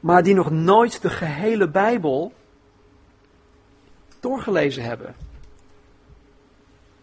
[0.00, 2.32] maar die nog nooit de gehele Bijbel
[4.20, 5.14] doorgelezen hebben.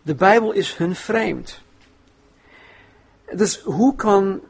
[0.01, 1.61] De Bijbel is hun vreemd.
[3.35, 4.41] Dus hoe kan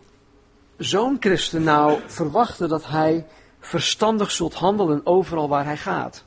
[0.77, 3.25] zo'n christen nou verwachten dat hij
[3.61, 6.23] verstandig zult handelen overal waar hij gaat.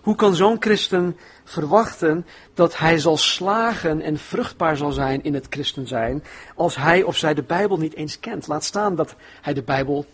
[0.00, 5.46] Hoe kan zo'n christen verwachten dat hij zal slagen en vruchtbaar zal zijn in het
[5.50, 8.46] christen zijn als hij of zij de Bijbel niet eens kent?
[8.46, 10.06] Laat staan dat hij de Bijbel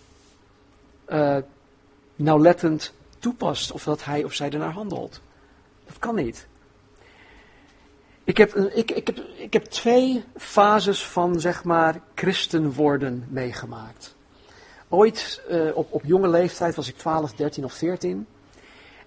[1.09, 1.37] uh,
[2.17, 5.21] nauwlettend toepast of dat hij of zij ernaar handelt.
[5.87, 6.47] Dat kan niet.
[8.25, 14.16] Ik heb, ik, ik, heb, ik heb twee fases van, zeg maar, christen worden meegemaakt.
[14.89, 18.27] Ooit uh, op, op jonge leeftijd was ik 12, 13 of 14.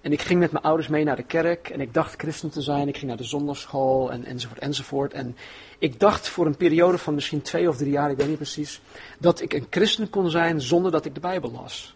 [0.00, 2.60] En ik ging met mijn ouders mee naar de kerk en ik dacht christen te
[2.60, 2.88] zijn.
[2.88, 5.12] Ik ging naar de zondagschool en, enzovoort enzovoort.
[5.12, 5.36] En
[5.78, 8.80] ik dacht voor een periode van misschien twee of drie jaar, ik weet niet precies,
[9.18, 11.94] dat ik een christen kon zijn zonder dat ik de Bijbel las.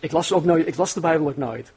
[0.00, 1.72] Ik las, ook nooit, ik las de Bijbel ook nooit.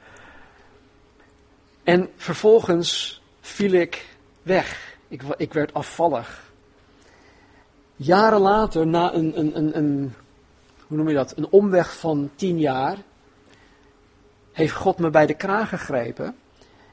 [1.84, 4.06] En vervolgens viel ik
[4.42, 4.96] weg.
[5.08, 6.51] Ik, ik werd afvallig.
[8.04, 10.14] Jaren later, na een, een, een, een,
[10.88, 12.98] hoe noem je dat, een omweg van tien jaar,
[14.52, 16.36] heeft God me bij de kraag gegrepen.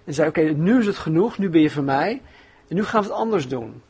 [0.04, 2.22] En zei, oké, nu is het genoeg, nu ben je van mij.
[2.68, 3.82] En nu gaan we het anders doen.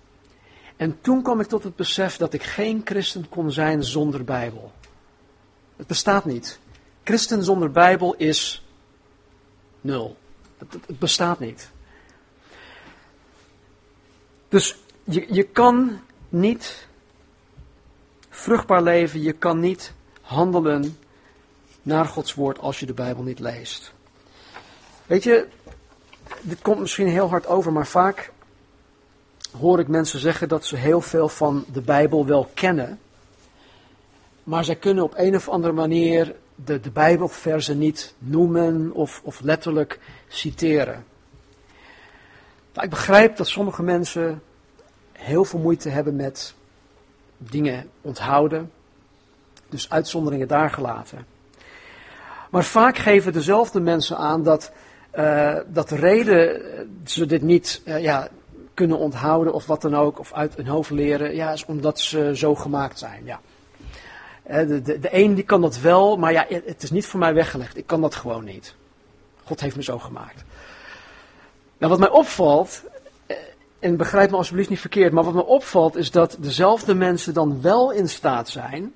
[0.76, 4.72] En toen kwam ik tot het besef dat ik geen christen kon zijn zonder Bijbel.
[5.76, 6.58] Het bestaat niet.
[7.04, 8.64] Christen zonder Bijbel is
[9.80, 10.16] nul.
[10.58, 11.70] Het, het bestaat niet.
[14.48, 16.87] Dus je, je kan niet
[18.38, 20.98] vruchtbaar leven, je kan niet handelen
[21.82, 23.92] naar Gods woord als je de Bijbel niet leest.
[25.06, 25.46] Weet je,
[26.40, 28.32] dit komt misschien heel hard over, maar vaak
[29.58, 33.00] hoor ik mensen zeggen dat ze heel veel van de Bijbel wel kennen,
[34.44, 39.40] maar zij kunnen op een of andere manier de, de Bijbelversen niet noemen of, of
[39.40, 41.04] letterlijk citeren.
[42.72, 44.42] Nou, ik begrijp dat sommige mensen
[45.12, 46.54] heel veel moeite hebben met
[47.38, 48.72] dingen onthouden,
[49.68, 51.26] dus uitzonderingen daar gelaten.
[52.50, 54.72] Maar vaak geven dezelfde mensen aan dat,
[55.14, 56.62] uh, dat de reden
[57.04, 58.28] ze dit niet uh, ja,
[58.74, 62.36] kunnen onthouden of wat dan ook, of uit hun hoofd leren, ja, is omdat ze
[62.36, 63.24] zo gemaakt zijn.
[63.24, 63.40] Ja.
[64.42, 67.34] De, de, de een die kan dat wel, maar ja, het is niet voor mij
[67.34, 67.76] weggelegd.
[67.76, 68.74] Ik kan dat gewoon niet.
[69.44, 70.44] God heeft me zo gemaakt.
[71.78, 72.97] Nou, wat mij opvalt, eh,
[73.78, 77.62] en begrijp me alsjeblieft niet verkeerd, maar wat me opvalt is dat dezelfde mensen dan
[77.62, 78.92] wel in staat zijn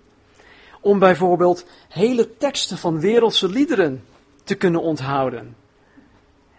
[0.80, 4.04] om bijvoorbeeld hele teksten van wereldse liederen
[4.44, 5.56] te kunnen onthouden.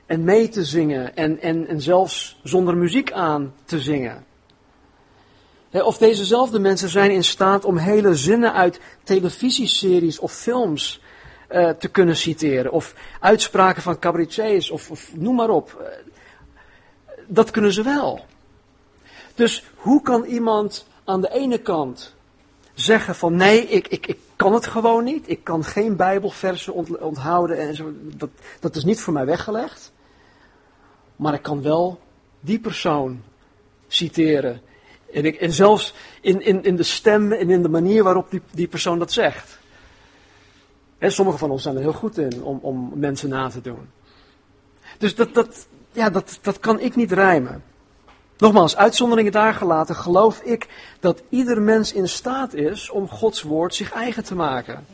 [0.06, 4.26] En mee te zingen en, en, en zelfs zonder muziek aan te zingen.
[5.72, 11.02] Of dezezelfde mensen zijn in staat om hele zinnen uit televisieseries of films
[11.52, 12.72] uh, te kunnen citeren.
[12.72, 15.82] Of uitspraken van cabaretiers of noem maar op.
[17.28, 18.26] Dat kunnen ze wel.
[19.36, 22.14] Dus hoe kan iemand aan de ene kant
[22.74, 25.30] zeggen van nee, ik, ik, ik kan het gewoon niet.
[25.30, 27.92] Ik kan geen bijbelversen onthouden en zo.
[28.02, 29.92] Dat, dat is niet voor mij weggelegd.
[31.16, 32.00] Maar ik kan wel
[32.40, 33.22] die persoon
[33.88, 34.62] citeren
[35.14, 38.42] en, ik, en zelfs in, in, in de stem en in de manier waarop die,
[38.52, 39.60] die persoon dat zegt.
[40.98, 43.90] En sommige van ons zijn er heel goed in om, om mensen na te doen.
[44.98, 47.64] Dus dat, dat, ja, dat, dat kan ik niet rijmen.
[48.38, 50.68] Nogmaals, uitzonderingen daar gelaten, geloof ik
[51.00, 54.86] dat ieder mens in staat is om Gods woord zich eigen te maken.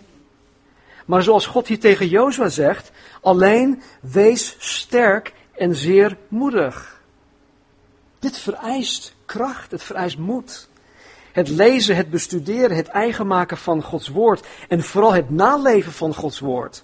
[1.05, 7.01] Maar zoals God hier tegen Jozua zegt, alleen wees sterk en zeer moedig.
[8.19, 10.67] Dit vereist kracht, het vereist moed.
[11.31, 16.15] Het lezen, het bestuderen, het eigen maken van Gods woord en vooral het naleven van
[16.15, 16.83] Gods woord.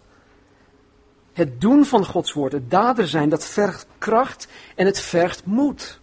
[1.35, 5.99] Het doen van Gods woord, het dader zijn, dat vergt kracht en het vergt moed.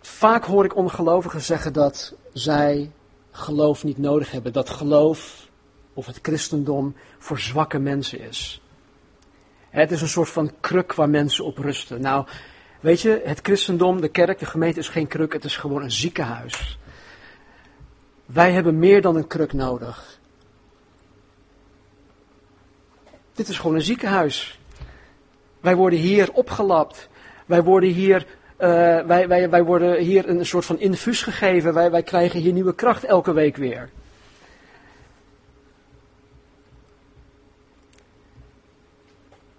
[0.00, 2.90] Vaak hoor ik ongelovigen zeggen dat zij
[3.30, 5.48] geloof niet nodig hebben, dat geloof
[5.94, 8.62] of het christendom voor zwakke mensen is.
[9.68, 12.00] Het is een soort van kruk waar mensen op rusten.
[12.00, 12.26] Nou,
[12.80, 15.90] weet je, het christendom, de kerk, de gemeente is geen kruk, het is gewoon een
[15.90, 16.78] ziekenhuis.
[18.26, 20.19] Wij hebben meer dan een kruk nodig.
[23.40, 24.60] Dit is gewoon een ziekenhuis.
[25.60, 27.08] Wij worden hier opgelapt.
[27.46, 28.26] Wij worden hier,
[28.58, 28.66] uh,
[29.06, 31.74] wij, wij, wij worden hier een soort van infuus gegeven.
[31.74, 33.90] Wij, wij krijgen hier nieuwe kracht elke week weer.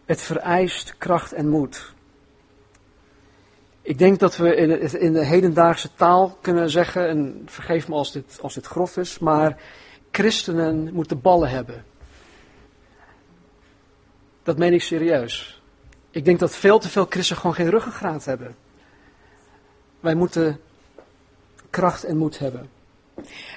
[0.06, 1.94] Het vereist kracht en moed.
[3.82, 4.56] Ik denk dat we
[5.00, 9.20] in de hedendaagse taal kunnen zeggen, en vergeef me als dit, als dit grof is,
[9.20, 9.62] maar
[10.12, 11.91] christenen moeten ballen hebben.
[14.44, 15.62] Dat meen ik serieus.
[16.12, 18.56] Ik denk dat veel te veel christenen gewoon geen ruggengraat hebben.
[20.00, 20.60] Wij moeten
[21.70, 22.70] kracht en moed hebben.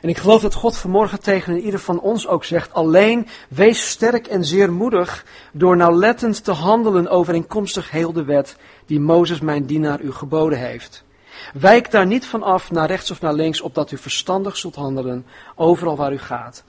[0.00, 4.26] En ik geloof dat God vanmorgen tegen ieder van ons ook zegt: alleen wees sterk
[4.26, 8.56] en zeer moedig door nauwlettend te handelen overeenkomstig heel de wet
[8.86, 11.04] die Mozes mijn dienaar u geboden heeft.
[11.52, 15.26] Wijk daar niet van af naar rechts of naar links, opdat u verstandig zult handelen
[15.54, 16.64] overal waar u gaat.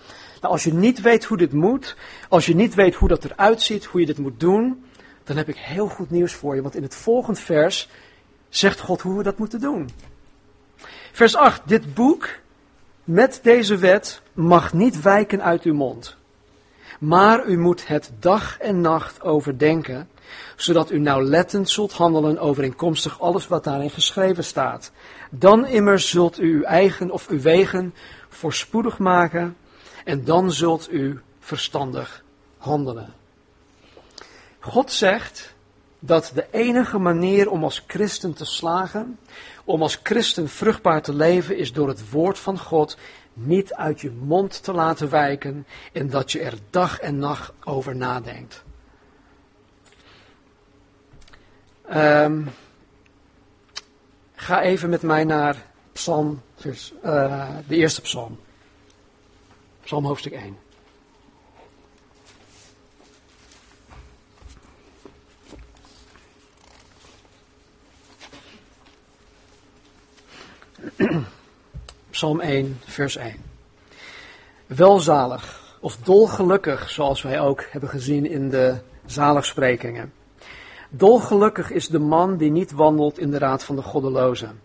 [0.46, 1.96] Nou, als je niet weet hoe dit moet,
[2.30, 4.86] als je niet weet hoe dat eruit ziet, hoe je dit moet doen,
[5.24, 6.62] dan heb ik heel goed nieuws voor je.
[6.62, 7.90] Want in het volgende vers
[8.50, 9.90] zegt God hoe we dat moeten doen.
[11.12, 11.62] Vers 8.
[11.66, 12.30] Dit boek
[13.04, 16.18] met deze wet mag niet wijken uit uw mond.
[17.00, 20.10] Maar u moet het dag en nacht overdenken,
[20.56, 24.92] zodat u nauwlettend zult handelen overeenkomstig alles wat daarin geschreven staat.
[25.30, 27.94] Dan immers zult u uw eigen of uw wegen
[28.30, 29.56] voorspoedig maken
[30.06, 32.24] en dan zult u verstandig
[32.58, 33.14] handelen.
[34.60, 35.54] God zegt
[36.00, 39.20] dat de enige manier om als christen te slagen,
[39.66, 42.98] om als christen vruchtbaar te leven, is door het woord van God
[43.34, 47.96] niet uit je mond te laten wijken en dat je er dag en nacht over
[47.96, 48.64] nadenkt.
[51.94, 52.50] Um,
[54.36, 56.42] ga even met mij naar Psalm,
[57.04, 58.40] uh, de eerste Psalm.
[59.86, 60.58] Psalm hoofdstuk 1.
[72.10, 73.36] Psalm 1, vers 1.
[74.66, 80.14] Welzalig of dolgelukkig, zoals wij ook hebben gezien in de zaligsprekingen.
[80.90, 84.62] Dolgelukkig is de man die niet wandelt in de raad van de goddelozen,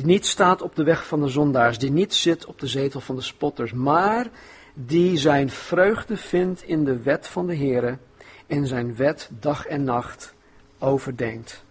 [0.00, 3.00] die niet staat op de weg van de zondaars, die niet zit op de zetel
[3.00, 4.26] van de spotters, maar
[4.74, 7.98] die zijn vreugde vindt in de wet van de Heere
[8.46, 10.34] en zijn wet dag en nacht
[10.78, 11.62] overdenkt.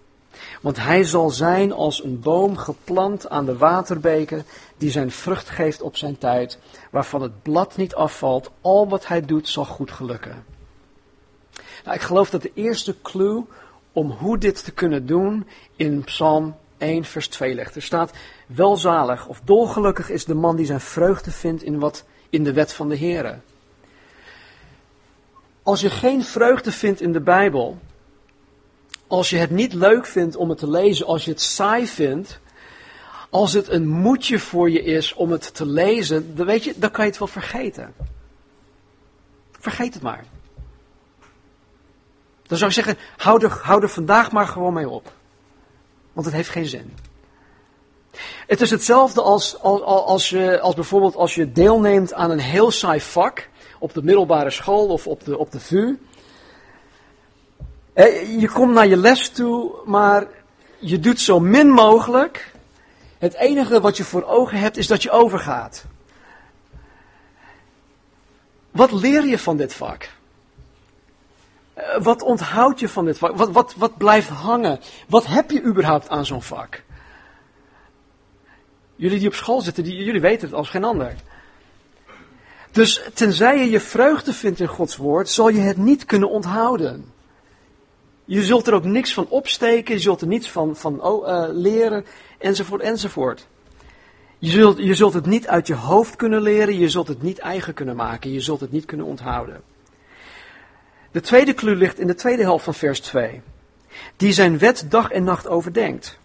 [0.61, 4.45] Want hij zal zijn als een boom geplant aan de waterbeken,
[4.77, 6.59] die zijn vrucht geeft op zijn tijd,
[6.91, 10.45] waarvan het blad niet afvalt, al wat hij doet zal goed gelukken.
[11.83, 13.45] Nou, ik geloof dat de eerste clue
[13.91, 17.75] om hoe dit te kunnen doen in Psalm 1, vers 2 ligt.
[17.75, 18.11] Er staat,
[18.45, 22.73] welzalig of dolgelukkig is de man die zijn vreugde vindt in, wat, in de wet
[22.73, 23.39] van de Heer.
[25.63, 27.77] Als je geen vreugde vindt in de Bijbel,
[29.07, 32.39] als je het niet leuk vindt om het te lezen, als je het saai vindt,
[33.29, 36.91] als het een moedje voor je is om het te lezen, dan, weet je, dan
[36.91, 37.93] kan je het wel vergeten.
[39.59, 40.25] Vergeet het maar.
[42.47, 42.97] Dan zou ik zeggen,
[43.61, 45.13] hou er vandaag maar gewoon mee op.
[46.13, 46.93] Want het heeft geen zin.
[48.47, 52.71] Het is hetzelfde als, als, als, je, als bijvoorbeeld als je deelneemt aan een heel
[52.71, 53.49] saai vak
[53.79, 55.97] op de middelbare school of op de, op de VU.
[58.39, 60.27] Je komt naar je les toe, maar
[60.79, 62.51] je doet zo min mogelijk.
[63.17, 65.85] Het enige wat je voor ogen hebt is dat je overgaat.
[68.71, 70.09] Wat leer je van dit vak?
[71.79, 73.35] Eh, wat onthoud je van dit vak?
[73.35, 74.79] Wat, wat, wat blijft hangen?
[75.07, 76.83] Wat heb je überhaupt aan zo'n vak?
[78.95, 81.15] Jullie die op school zitten, die, jullie weten het als geen ander.
[82.71, 87.11] Dus tenzij je je vreugde vindt in Gods woord, zal je het niet kunnen onthouden.
[88.25, 91.45] Je zult er ook niks van opsteken, je zult er niets van, van oh, uh,
[91.51, 92.05] leren,
[92.37, 93.47] enzovoort, enzovoort.
[94.39, 97.39] Je zult, je zult het niet uit je hoofd kunnen leren, je zult het niet
[97.39, 99.61] eigen kunnen maken, je zult het niet kunnen onthouden.
[101.11, 103.41] De tweede clue ligt in de tweede helft van vers 2.
[104.15, 106.19] Die zijn wet dag en nacht overdenkt.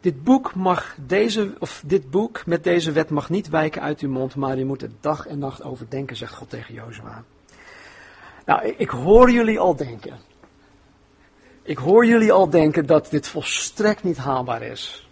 [0.00, 4.10] Dit boek, mag deze, of dit boek met deze wet mag niet wijken uit uw
[4.10, 7.24] mond, maar u moet het dag en nacht overdenken, zegt God tegen Jozua.
[8.46, 10.18] Nou, ik hoor jullie al denken.
[11.62, 15.08] Ik hoor jullie al denken dat dit volstrekt niet haalbaar is.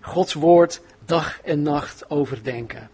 [0.00, 2.90] Gods woord dag en nacht overdenken.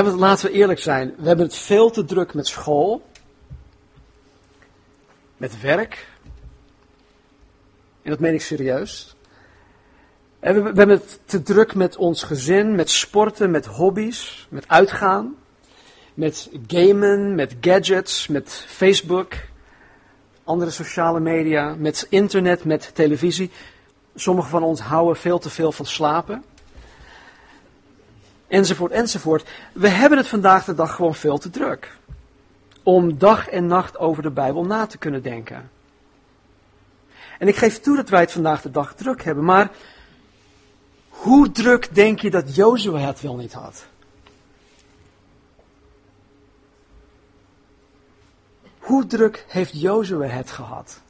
[0.00, 3.02] Laten we eerlijk zijn, we hebben het veel te druk met school,
[5.36, 6.06] met werk.
[8.02, 9.16] En dat meen ik serieus.
[10.40, 15.36] we hebben het te druk met ons gezin, met sporten, met hobby's, met uitgaan
[16.14, 19.34] met gamen, met gadgets, met Facebook,
[20.44, 23.50] andere sociale media, met internet, met televisie.
[24.14, 26.44] Sommigen van ons houden veel te veel van slapen.
[28.52, 29.48] Enzovoort, enzovoort.
[29.72, 31.96] We hebben het vandaag de dag gewoon veel te druk.
[32.82, 35.70] Om dag en nacht over de Bijbel na te kunnen denken.
[37.38, 39.70] En ik geef toe dat wij het vandaag de dag druk hebben, maar
[41.08, 43.86] hoe druk denk je dat Jozua het wel niet had?
[48.78, 51.00] Hoe druk heeft Jozue het gehad?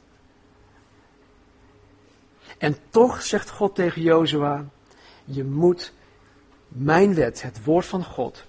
[2.57, 4.65] En toch zegt God tegen Jozua,
[5.25, 5.93] je moet
[6.73, 8.45] mijn wet, het woord van God,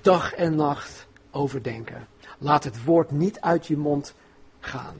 [0.00, 2.08] dag en nacht overdenken.
[2.38, 4.14] Laat het woord niet uit je mond
[4.60, 4.96] gaan.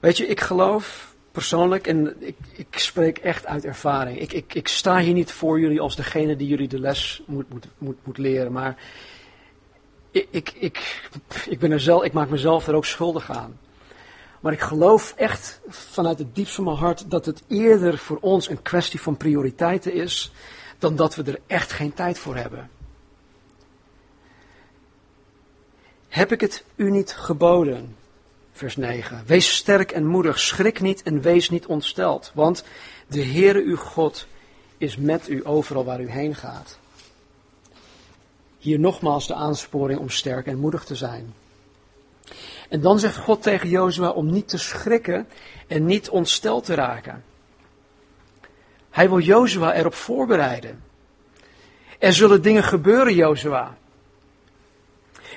[0.00, 4.18] Weet je, ik geloof persoonlijk, en ik, ik spreek echt uit ervaring.
[4.18, 7.48] Ik, ik, ik sta hier niet voor jullie als degene die jullie de les moet,
[7.48, 8.52] moet, moet, moet leren.
[8.52, 8.76] Maar
[10.10, 11.08] ik, ik, ik,
[11.48, 13.58] ik, ben er zelf, ik maak mezelf er ook schuldig aan.
[14.40, 18.48] Maar ik geloof echt vanuit het diepst van mijn hart dat het eerder voor ons
[18.48, 20.32] een kwestie van prioriteiten is,
[20.78, 22.70] dan dat we er echt geen tijd voor hebben.
[26.08, 27.96] Heb ik het u niet geboden?
[28.52, 29.22] Vers 9.
[29.26, 32.64] Wees sterk en moedig, schrik niet en wees niet ontsteld, want
[33.06, 34.26] de Heere uw God
[34.78, 36.78] is met u overal waar u heen gaat.
[38.58, 41.34] Hier nogmaals de aansporing om sterk en moedig te zijn.
[42.70, 45.28] En dan zegt God tegen Jozua om niet te schrikken
[45.66, 47.24] en niet ontsteld te raken.
[48.90, 50.82] Hij wil Jozua erop voorbereiden.
[51.98, 53.76] Er zullen dingen gebeuren, Jozua.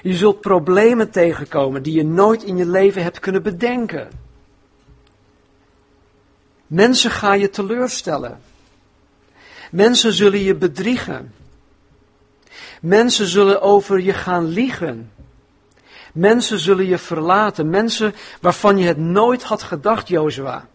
[0.01, 4.09] Je zult problemen tegenkomen die je nooit in je leven hebt kunnen bedenken.
[6.67, 8.41] Mensen gaan je teleurstellen.
[9.71, 11.34] Mensen zullen je bedriegen.
[12.81, 15.11] Mensen zullen over je gaan liegen.
[16.14, 17.70] Mensen zullen je verlaten.
[17.70, 20.68] Mensen waarvan je het nooit had gedacht, Jozua,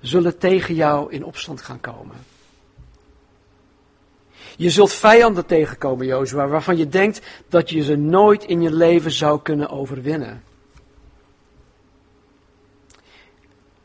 [0.00, 2.16] zullen tegen jou in opstand gaan komen.
[4.56, 9.10] Je zult vijanden tegenkomen, Jozua, waarvan je denkt dat je ze nooit in je leven
[9.10, 10.42] zou kunnen overwinnen.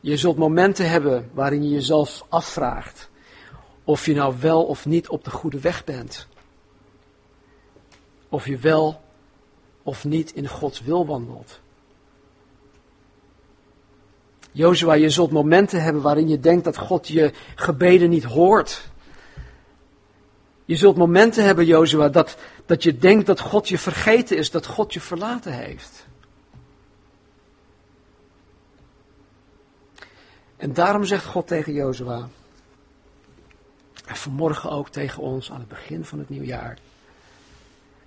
[0.00, 3.10] Je zult momenten hebben waarin je jezelf afvraagt
[3.84, 6.26] of je nou wel of niet op de goede weg bent.
[8.28, 9.00] Of je wel
[9.82, 11.60] of niet in Gods wil wandelt.
[14.52, 18.88] Jozua, je zult momenten hebben waarin je denkt dat God je gebeden niet hoort.
[20.64, 24.66] Je zult momenten hebben, Jozua, dat, dat je denkt dat God je vergeten is, dat
[24.66, 26.06] God je verlaten heeft.
[30.56, 32.28] En daarom zegt God tegen Jozua,
[34.06, 36.78] en vanmorgen ook tegen ons aan het begin van het nieuwjaar,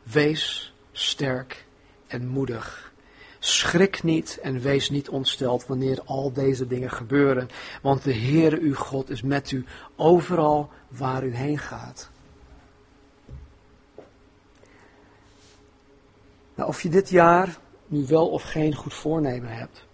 [0.03, 1.66] wees sterk
[2.08, 2.91] en moedig.
[3.39, 7.50] Schrik niet en wees niet ontsteld wanneer al deze dingen gebeuren,
[7.82, 9.66] want de Heere uw God is met u
[9.96, 12.10] overal waar u heen gaat.
[16.56, 19.86] Nou, of je dit jaar nu wel of geen goed voornemen hebt.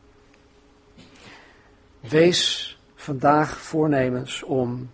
[2.00, 4.90] Wees vandaag voornemens om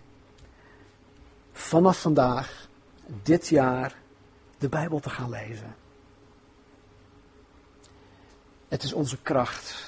[1.52, 2.68] vanaf vandaag,
[3.22, 3.94] dit jaar,
[4.58, 5.74] de Bijbel te gaan lezen.
[8.68, 9.84] Het is onze kracht.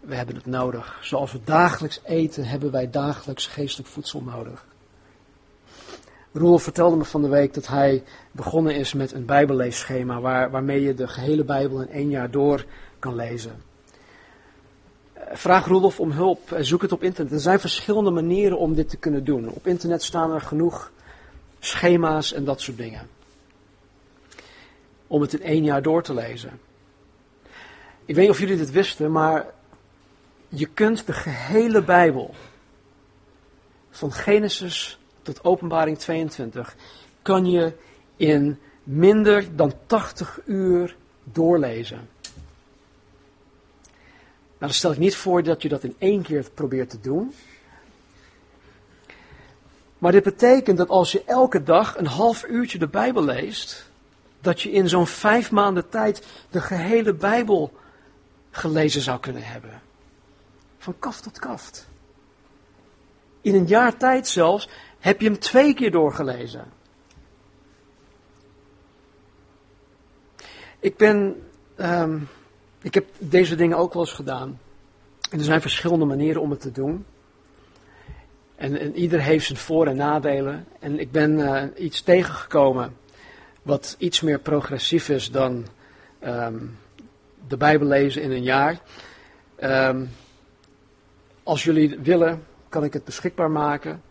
[0.00, 0.98] We hebben het nodig.
[1.02, 4.64] Zoals we dagelijks eten, hebben wij dagelijks geestelijk voedsel nodig.
[6.32, 10.82] Roel vertelde me van de week dat hij begonnen is met een bijbelleesschema waar, waarmee
[10.82, 12.64] je de gehele Bijbel in één jaar door
[12.98, 13.62] kan lezen.
[15.32, 17.32] Vraag Roelof om hulp, zoek het op internet.
[17.32, 19.48] Er zijn verschillende manieren om dit te kunnen doen.
[19.48, 20.90] Op internet staan er genoeg
[21.58, 23.08] schema's en dat soort dingen.
[25.06, 26.60] Om het in één jaar door te lezen.
[28.04, 29.46] Ik weet niet of jullie dit wisten, maar
[30.48, 32.34] je kunt de gehele Bijbel,
[33.90, 36.76] van Genesis tot Openbaring 22,
[37.22, 37.72] kan je
[38.16, 42.08] in minder dan 80 uur doorlezen.
[44.62, 47.34] Nou, dan stel ik niet voor dat je dat in één keer probeert te doen.
[49.98, 53.90] Maar dit betekent dat als je elke dag een half uurtje de Bijbel leest,
[54.40, 57.72] dat je in zo'n vijf maanden tijd de gehele Bijbel
[58.52, 59.82] gelezen zou kunnen hebben.
[60.78, 61.88] Van kaft tot kaft.
[63.40, 66.64] In een jaar tijd zelfs heb je hem twee keer doorgelezen.
[70.78, 71.42] Ik ben,
[71.76, 72.28] um,
[72.82, 74.60] ik heb deze dingen ook wel eens gedaan.
[75.30, 77.04] En er zijn verschillende manieren om het te doen.
[78.56, 80.66] En, en ieder heeft zijn voor- en nadelen.
[80.78, 82.96] En ik ben uh, iets tegengekomen
[83.62, 85.66] wat iets meer progressief is dan
[86.24, 86.78] um,
[87.48, 88.80] de Bijbel lezen in een jaar.
[89.60, 90.10] Um,
[91.42, 94.02] als jullie willen, kan ik het beschikbaar maken.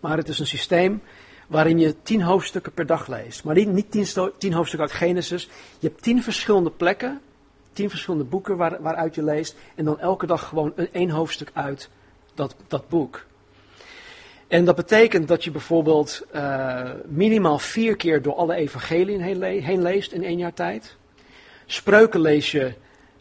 [0.00, 1.02] Maar het is een systeem
[1.46, 3.44] waarin je tien hoofdstukken per dag leest.
[3.44, 4.06] Maar niet, niet tien,
[4.38, 5.48] tien hoofdstukken uit Genesis.
[5.78, 7.20] Je hebt tien verschillende plekken,
[7.72, 9.56] tien verschillende boeken waar, waaruit je leest.
[9.74, 11.90] En dan elke dag gewoon een, één hoofdstuk uit
[12.34, 13.24] dat, dat boek.
[14.48, 19.82] En dat betekent dat je bijvoorbeeld uh, minimaal vier keer door alle evangeliën heen, heen,
[19.82, 20.96] leest in één jaar tijd.
[21.66, 22.72] Spreuken lees je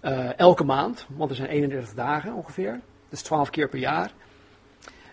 [0.02, 2.80] uh, elke maand, want er zijn 31 dagen ongeveer.
[3.10, 4.12] Dus 12 keer per jaar.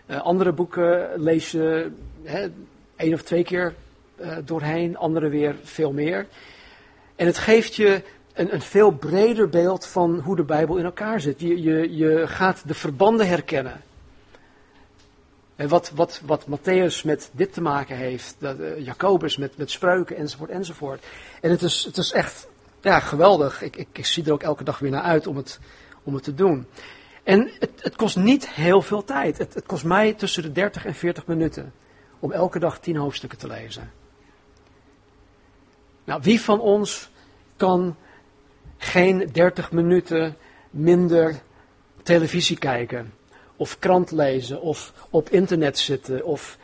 [0.07, 1.91] Uh, andere boeken lees je
[2.23, 2.47] hè,
[2.95, 3.73] één of twee keer
[4.45, 6.27] doorheen, andere weer veel meer.
[7.15, 8.01] En het geeft je
[8.33, 11.39] een, een, veel breder beeld van hoe de Bijbel in elkaar zit.
[11.39, 13.81] Je, je, je gaat de verbanden herkennen.
[15.55, 19.71] En wat, wat, wat Matthäus met dit te maken heeft, dat, uh, Jacobus met, met
[19.71, 21.05] spreuken enzovoort enzovoort.
[21.41, 22.47] En het is, het is echt
[22.81, 23.61] ja, geweldig.
[23.61, 25.59] Ik, ik, zie er ook elke dag weer naar uit om het,
[26.03, 26.67] om het te doen.
[27.23, 29.37] En het, het kost niet heel veel tijd.
[29.37, 31.73] Het, het kost mij tussen de 30 en 40 minuten
[32.19, 33.91] om elke dag 10 hoofdstukken te lezen.
[36.03, 37.09] Nou, wie van ons
[37.57, 37.95] kan
[38.77, 40.37] geen 30 minuten
[40.69, 41.41] minder
[42.03, 43.13] televisie kijken,
[43.55, 46.57] of krant lezen, of op internet zitten, of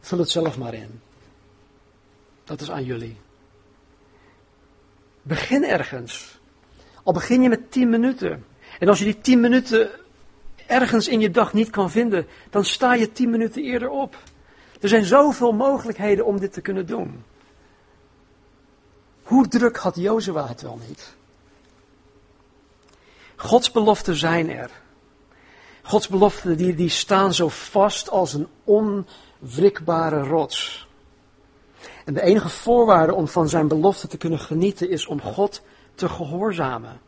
[0.00, 1.00] vul het zelf maar in.
[2.44, 3.16] Dat is aan jullie.
[5.30, 6.40] Begin ergens.
[7.02, 8.44] Al begin je met 10 minuten.
[8.78, 9.90] En als je die 10 minuten
[10.66, 14.16] ergens in je dag niet kan vinden, dan sta je 10 minuten eerder op.
[14.80, 17.24] Er zijn zoveel mogelijkheden om dit te kunnen doen.
[19.22, 21.14] Hoe druk had Jozua het wel niet?
[23.36, 24.70] Gods beloften zijn er.
[25.82, 30.88] Gods beloften die, die staan zo vast als een onwrikbare rots.
[32.04, 35.62] En de enige voorwaarde om van zijn belofte te kunnen genieten is om God
[35.94, 37.00] te gehoorzamen.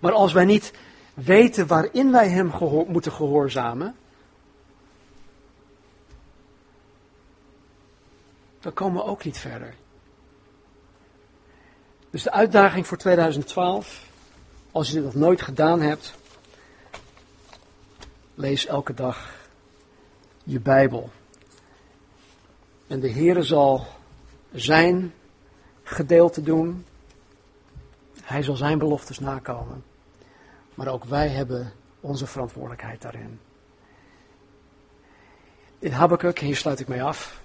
[0.00, 0.72] Maar als wij niet
[1.14, 2.52] weten waarin wij Hem
[2.88, 3.96] moeten gehoorzamen,
[8.60, 9.74] dan komen we ook niet verder.
[12.10, 14.04] Dus de uitdaging voor 2012,
[14.72, 16.14] als je dit nog nooit gedaan hebt,
[18.34, 19.34] lees elke dag
[20.44, 21.10] je Bijbel.
[22.86, 23.86] En de Heere zal
[24.56, 25.12] zijn
[25.82, 26.84] gedeelte doen.
[28.22, 29.84] Hij zal zijn beloftes nakomen.
[30.74, 33.40] Maar ook wij hebben onze verantwoordelijkheid daarin.
[35.78, 37.42] In Habakkuk, hier sluit ik mee af.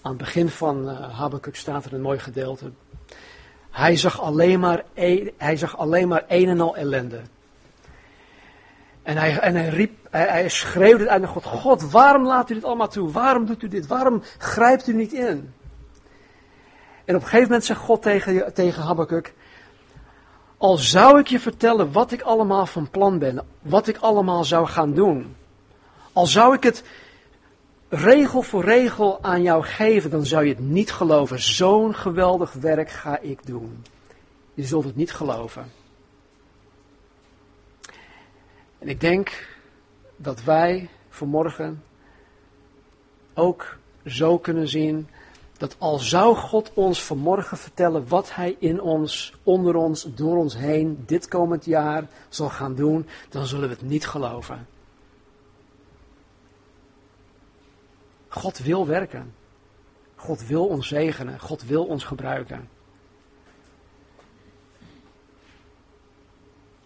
[0.00, 2.70] Aan het begin van uh, Habakkuk staat er een mooi gedeelte.
[3.70, 7.22] Hij zag alleen maar, een, hij zag alleen maar een en al ellende.
[9.08, 12.54] En hij, en hij riep, hij, hij schreeuwde uit naar God: God, waarom laat u
[12.54, 13.10] dit allemaal toe?
[13.10, 13.86] Waarom doet u dit?
[13.86, 15.54] Waarom grijpt u niet in?
[17.04, 19.34] En op een gegeven moment zegt God tegen, tegen Habakkuk:
[20.58, 24.66] Al zou ik je vertellen wat ik allemaal van plan ben, wat ik allemaal zou
[24.66, 25.36] gaan doen.
[26.12, 26.82] Al zou ik het
[27.88, 31.40] regel voor regel aan jou geven, dan zou je het niet geloven.
[31.40, 33.84] Zo'n geweldig werk ga ik doen.
[34.54, 35.77] Je zult het niet geloven.
[38.78, 39.48] En ik denk
[40.16, 41.82] dat wij vanmorgen
[43.34, 43.76] ook
[44.06, 45.08] zo kunnen zien
[45.58, 50.56] dat al zou God ons vanmorgen vertellen wat Hij in ons, onder ons, door ons
[50.56, 54.66] heen dit komend jaar zal gaan doen, dan zullen we het niet geloven.
[58.28, 59.34] God wil werken.
[60.14, 61.40] God wil ons zegenen.
[61.40, 62.68] God wil ons gebruiken.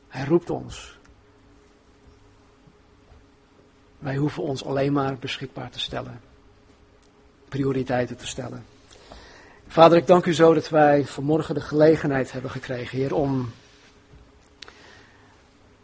[0.08, 0.98] Hij roept ons.
[4.02, 6.20] Wij hoeven ons alleen maar beschikbaar te stellen.
[7.48, 8.64] Prioriteiten te stellen.
[9.66, 13.52] Vader, ik dank u zo dat wij vanmorgen de gelegenheid hebben gekregen, Heer, om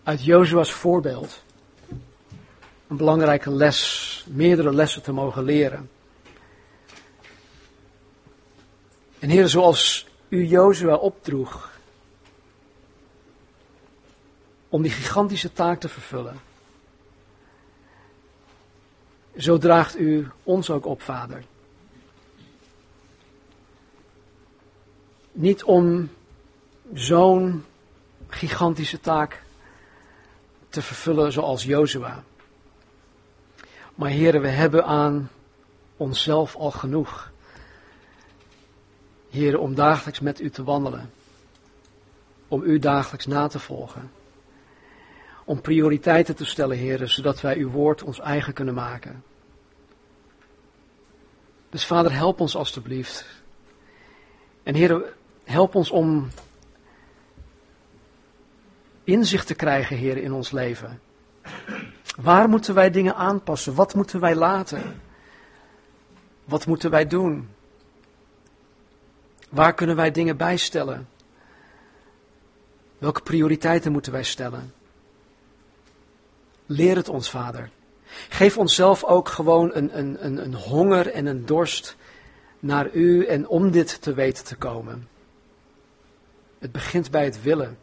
[0.03, 1.43] uit Jozua's voorbeeld
[2.89, 5.91] een belangrijke les, meerdere lessen te mogen leren.
[9.19, 11.71] En Heer, zoals u Jozua opdroeg
[14.69, 16.48] om die gigantische taak te vervullen,
[19.39, 21.45] zo draagt u ons ook op, Vader.
[25.33, 26.11] Niet om
[26.95, 27.65] zo'n
[28.29, 29.43] gigantische taak
[30.69, 32.23] te vervullen zoals Jozua.
[33.95, 35.31] Maar heren, we hebben aan
[35.97, 37.31] onszelf al genoeg.
[39.31, 41.11] Heren, om dagelijks met u te wandelen.
[42.49, 44.11] Om u dagelijks na te volgen.
[45.49, 49.23] Om prioriteiten te stellen, heren, zodat wij uw woord ons eigen kunnen maken.
[51.71, 53.27] Dus vader, help ons alstublieft.
[54.63, 55.03] En heren,
[55.45, 56.29] help ons om
[59.05, 61.01] inzicht te krijgen, heren, in ons leven.
[62.17, 63.75] Waar moeten wij dingen aanpassen?
[63.75, 65.01] Wat moeten wij laten?
[66.45, 67.49] Wat moeten wij doen?
[69.49, 71.09] Waar kunnen wij dingen bijstellen?
[72.99, 74.77] Welke prioriteiten moeten wij stellen?
[76.71, 77.71] Leer het ons, Vader.
[78.29, 81.97] Geef onszelf ook gewoon een, een, een, een honger en een dorst
[82.59, 85.09] naar U en om dit te weten te komen.
[86.59, 87.79] Het begint bij het willen.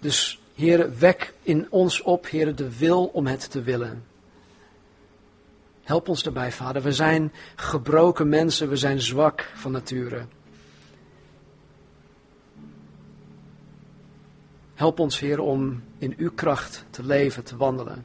[0.00, 4.04] Dus Heer, wek in ons op, Heer, de wil om het te willen.
[5.82, 6.82] Help ons daarbij, Vader.
[6.82, 10.26] We zijn gebroken mensen, we zijn zwak van nature.
[14.78, 18.04] Help ons, Heer, om in uw kracht te leven, te wandelen.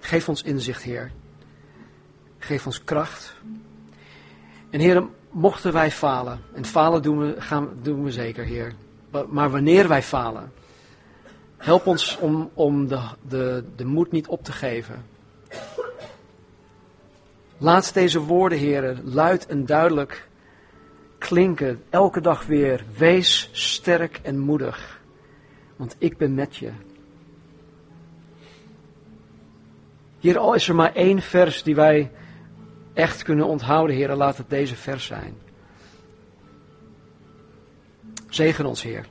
[0.00, 1.12] Geef ons inzicht, Heer.
[2.38, 3.34] Geef ons kracht.
[4.70, 8.72] En Heer, mochten wij falen, en falen doen we, gaan, doen we zeker, Heer.
[9.28, 10.52] Maar wanneer wij falen,
[11.56, 15.04] help ons om, om de, de, de moed niet op te geven.
[17.58, 20.32] Laat deze woorden, Heer, luid en duidelijk
[21.28, 22.84] klinken, elke dag weer.
[22.96, 25.00] Wees sterk en moedig,
[25.76, 26.70] want ik ben met je.
[30.18, 32.10] Hier al is er maar één vers die wij
[32.92, 35.34] echt kunnen onthouden, Heer, laat het deze vers zijn.
[38.28, 39.06] Zegen ons, Heer.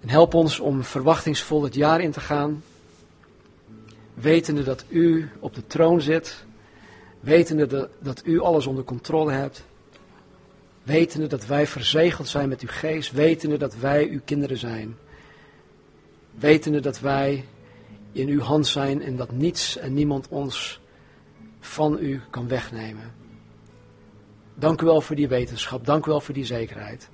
[0.00, 2.62] En help ons om verwachtingsvol het jaar in te gaan,
[4.14, 6.44] wetende dat U op de troon zit,
[7.20, 9.64] wetende dat U alles onder controle hebt,
[10.88, 14.96] wetende dat wij verzegeld zijn met Uw geest, wetende dat wij Uw kinderen zijn,
[16.30, 17.44] wetende dat wij
[18.12, 20.80] in Uw hand zijn en dat niets en niemand ons
[21.60, 23.12] van U kan wegnemen.
[24.54, 27.08] Dank u wel voor die wetenschap, dank u wel voor die zekerheid.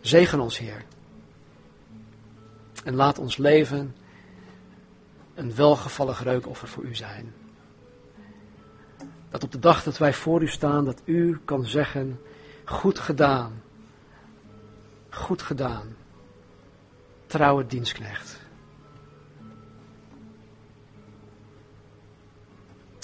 [0.00, 0.84] Zegen ons, Heer.
[2.84, 3.94] En laat ons leven
[5.34, 7.32] een welgevallig reukoffer voor U zijn.
[9.30, 12.20] Dat op de dag dat wij voor U staan, dat U kan zeggen,
[12.68, 13.62] goed gedaan,
[15.10, 15.96] goed gedaan,
[17.26, 18.40] trouwe dienstknecht.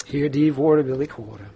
[0.05, 1.51] Heer, die woorden wil ik horen.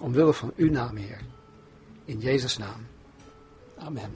[0.00, 1.20] Omwille van uw naam, Heer.
[2.04, 2.86] In Jezus' naam.
[3.78, 4.12] Amen.